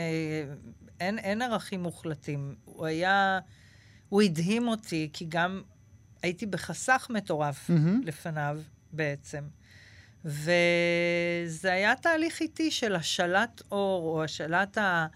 [1.01, 2.55] אין, אין ערכים מוחלטים.
[2.65, 3.39] הוא היה,
[4.09, 5.63] הוא הדהים אותי, כי גם
[6.23, 8.07] הייתי בחסך מטורף mm-hmm.
[8.07, 8.61] לפניו
[8.93, 9.43] בעצם.
[10.25, 15.07] וזה היה תהליך איטי של השלט אור, או השלט ה...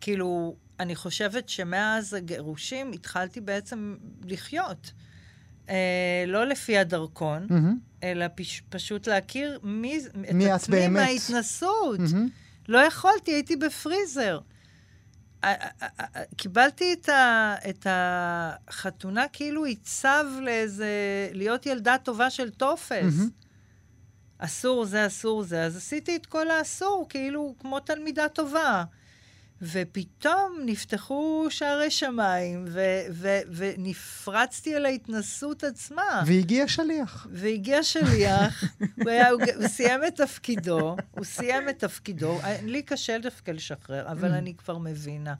[0.00, 4.92] כאילו, אני חושבת שמאז הגירושים התחלתי בעצם לחיות.
[5.68, 8.02] אה, לא לפי הדרכון, mm-hmm.
[8.02, 9.98] אלא פש, פשוט להכיר מי,
[10.34, 11.02] מי את עצמי באמת.
[11.02, 12.00] מההתנסות.
[12.00, 12.68] Mm-hmm.
[12.68, 14.40] לא יכולתי, הייתי בפריזר.
[16.36, 20.88] קיבלתי את, ה, את החתונה כאילו עיצב לאיזה,
[21.32, 23.20] להיות ילדה טובה של טופס.
[23.20, 23.42] Mm-hmm.
[24.38, 25.62] אסור זה, אסור זה.
[25.62, 28.84] אז עשיתי את כל האסור, כאילו, כמו תלמידה טובה.
[29.62, 36.22] ופתאום נפתחו שערי שמיים, ו- ו- ונפרצתי על ההתנסות עצמה.
[36.26, 37.26] והגיע שליח.
[37.32, 38.64] והגיע שליח,
[39.02, 42.38] הוא, היה, הוא, הוא סיים את תפקידו, הוא סיים את תפקידו.
[42.62, 44.38] לי קשה דווקא לשחרר, אבל mm.
[44.38, 45.34] אני כבר מבינה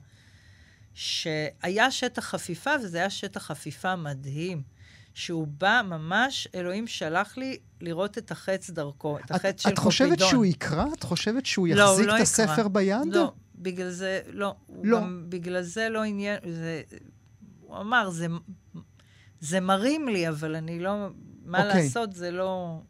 [0.93, 4.73] שהיה שטח חפיפה, וזה היה שטח חפיפה מדהים.
[5.13, 9.79] שהוא בא ממש, אלוהים שלח לי לראות את החץ דרכו, את החץ את, של את
[9.79, 10.13] קופידון.
[10.13, 10.85] את חושבת שהוא יקרא?
[10.93, 12.21] את חושבת שהוא לא, יחזיק לא את יקרא.
[12.21, 12.97] הספר ביד?
[13.05, 13.33] לא,
[13.63, 14.55] בגלל זה, לא.
[14.83, 14.99] לא.
[14.99, 16.81] גם בגלל זה לא עניין, זה,
[17.61, 18.27] הוא אמר, זה,
[19.39, 21.07] זה מרים לי, אבל אני לא,
[21.45, 21.83] מה אוקיי.
[21.83, 22.81] לעשות, זה לא...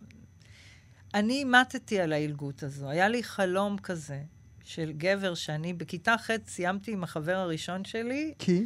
[1.14, 2.90] אני אימטתי על העילגות הזו.
[2.90, 4.22] היה לי חלום כזה
[4.64, 8.34] של גבר שאני בכיתה ח' סיימתי עם החבר הראשון שלי.
[8.40, 8.66] כי?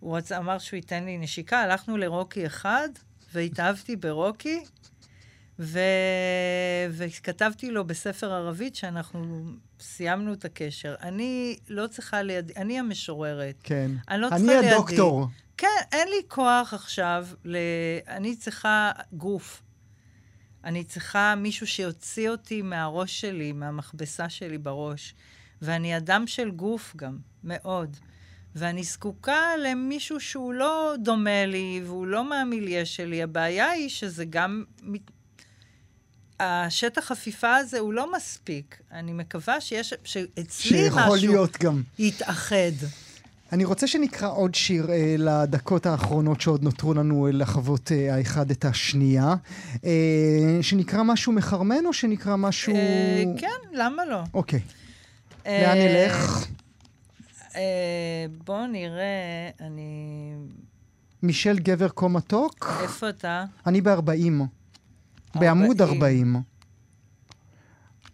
[0.00, 2.88] הוא רצה, אמר שהוא ייתן לי נשיקה, הלכנו לרוקי אחד,
[3.32, 4.64] והתאהבתי ברוקי,
[5.58, 5.78] ו...
[6.90, 9.44] וכתבתי לו בספר ערבית שאנחנו
[9.80, 10.94] סיימנו את הקשר.
[11.02, 13.54] אני לא צריכה לידי, אני המשוררת.
[13.62, 13.90] כן.
[14.08, 14.74] אני לא אני צריכה לידי.
[14.74, 15.28] הדוקטור.
[15.56, 17.56] כן, אין לי כוח עכשיו, ל...
[18.08, 19.62] אני צריכה גוף.
[20.64, 25.14] אני צריכה מישהו שיוציא אותי מהראש שלי, מהמכבסה שלי בראש.
[25.62, 27.96] ואני אדם של גוף גם, מאוד.
[28.54, 33.22] ואני זקוקה למישהו שהוא לא דומה לי והוא לא מהמיליה שלי.
[33.22, 34.64] הבעיה היא שזה גם...
[36.40, 38.80] השטח חפיפה הזה הוא לא מספיק.
[38.92, 39.94] אני מקווה שיש...
[40.04, 41.46] שאצלי משהו.
[41.98, 42.72] יתאחד.
[43.52, 48.50] אני רוצה שנקרא עוד שיר אה, לדקות האחרונות שעוד נותרו לנו אה, לחוות אה, האחד
[48.50, 49.34] את השנייה.
[49.84, 52.74] אה, שנקרא משהו מחרמן או שנקרא משהו...
[52.74, 54.20] אה, כן, למה לא?
[54.34, 54.60] אוקיי.
[55.46, 56.46] אה, לאן נלך?
[57.56, 57.60] אה,
[58.44, 60.32] בוא נראה, אני...
[61.22, 62.72] מישל גבר כה מתוק?
[62.82, 63.44] איפה אתה?
[63.66, 64.44] אני ב-40.
[65.34, 66.36] בעמוד 40.
[66.36, 66.42] 40.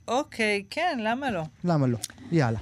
[0.09, 1.43] אוקיי, כן, למה לא?
[1.65, 1.99] למה לא?
[2.33, 2.59] יאללה.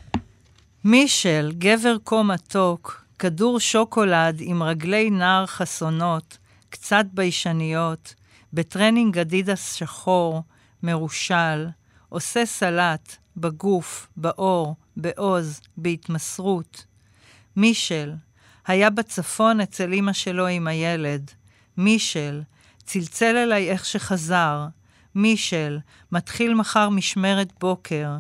[0.85, 6.39] מישל, גבר כה מתוק, כדור שוקולד עם רגלי נער חסונות,
[6.71, 8.15] קצת ביישניות,
[8.53, 10.43] בטרנינג אדידס שחור,
[10.83, 11.67] מרושל,
[12.09, 16.85] עושה סלט, בגוף, באור, בעוז, בהתמסרות.
[17.57, 18.13] מישל,
[18.67, 21.31] היה בצפון אצל אמא שלו עם הילד.
[21.77, 22.43] מישל,
[22.89, 24.67] צלצל אליי איך שחזר.
[25.15, 25.79] מישל,
[26.13, 28.11] מתחיל מחר משמרת בוקר.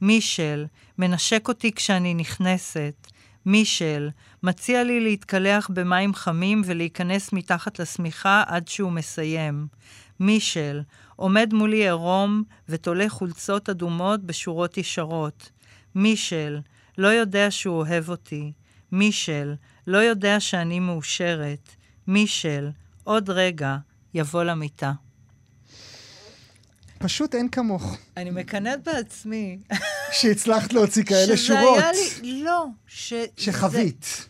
[0.00, 0.66] מישל,
[0.98, 3.06] מנשק אותי כשאני נכנסת.
[3.46, 4.10] מישל,
[4.42, 9.66] מציע לי להתקלח במים חמים ולהיכנס מתחת לשמיכה עד שהוא מסיים.
[10.20, 10.80] מישל,
[11.16, 15.50] עומד מולי עירום ותולה חולצות אדומות בשורות ישרות.
[15.94, 16.58] מישל,
[16.98, 18.52] לא יודע שהוא אוהב אותי.
[18.92, 19.54] מישל,
[19.86, 21.76] לא יודע שאני מאושרת.
[22.06, 22.70] מישל,
[23.04, 23.76] עוד רגע,
[24.14, 24.92] יבוא למיטה.
[26.98, 27.96] פשוט אין כמוך.
[28.16, 29.58] אני מקנאת בעצמי.
[30.12, 31.78] שהצלחת להוציא כאלה שזה שורות.
[31.78, 31.92] היה
[32.22, 32.64] לי, לא.
[32.86, 34.02] ש, שחווית.
[34.02, 34.28] זה,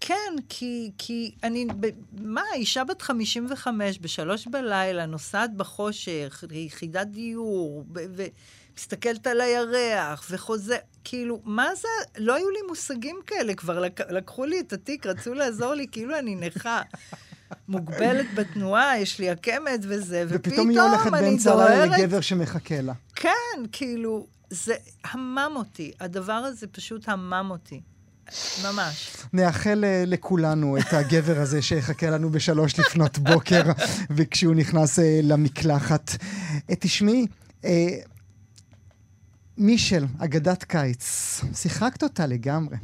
[0.00, 7.84] כן, כי, כי אני, ב, מה, אישה בת 55 בשלוש בלילה, נוסעת בחושך, ליחידת דיור,
[7.94, 8.26] ו-
[8.76, 11.88] ומסתכלת על הירח, וחוזה, כאילו, מה זה,
[12.18, 16.18] לא היו לי מושגים כאלה, כבר לק, לקחו לי את התיק, רצו לעזור לי, כאילו
[16.18, 16.82] אני נכה.
[17.68, 22.00] מוגבלת בתנועה, יש לי עקמת וזה, ופתאום היא הולכת באמצע הלילה דוהרת.
[22.00, 22.92] לגבר שמחכה לה.
[23.14, 23.30] כן,
[23.72, 24.74] כאילו, זה
[25.04, 25.92] המם אותי.
[26.00, 27.80] הדבר הזה פשוט המם אותי.
[28.64, 29.16] ממש.
[29.32, 33.62] נאחל אה, לכולנו את הגבר הזה שיחכה לנו בשלוש לפנות בוקר,
[34.16, 36.16] וכשהוא נכנס אה, למקלחת.
[36.70, 37.26] אה, תשמעי,
[39.58, 42.76] מישל, אגדת קיץ, שיחקת אותה לגמרי.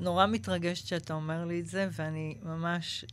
[0.00, 3.04] נורא מתרגשת שאתה אומר לי את זה, ואני ממש...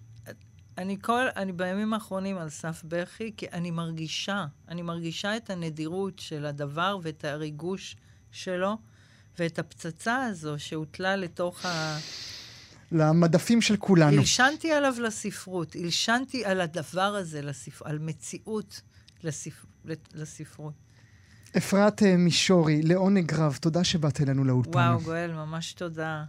[0.78, 1.26] אני כל...
[1.36, 6.98] אני בימים האחרונים על סף בכי, כי אני מרגישה, אני מרגישה את הנדירות של הדבר
[7.02, 7.96] ואת הריגוש
[8.32, 8.78] שלו,
[9.40, 11.98] ואת הפצצה הזו שהוטלה לתוך ה...
[12.92, 14.18] למדפים של כולנו.
[14.18, 17.82] הלשנתי עליו לספרות, הלשנתי על הדבר הזה, לספ...
[17.82, 18.82] על מציאות
[19.24, 19.66] לספ...
[20.14, 20.74] לספרות.
[21.58, 24.72] אפרת אה, מישורי, לעונג רב, תודה שבאת אלינו לאולפן.
[24.72, 26.24] וואו, גואל, ממש תודה.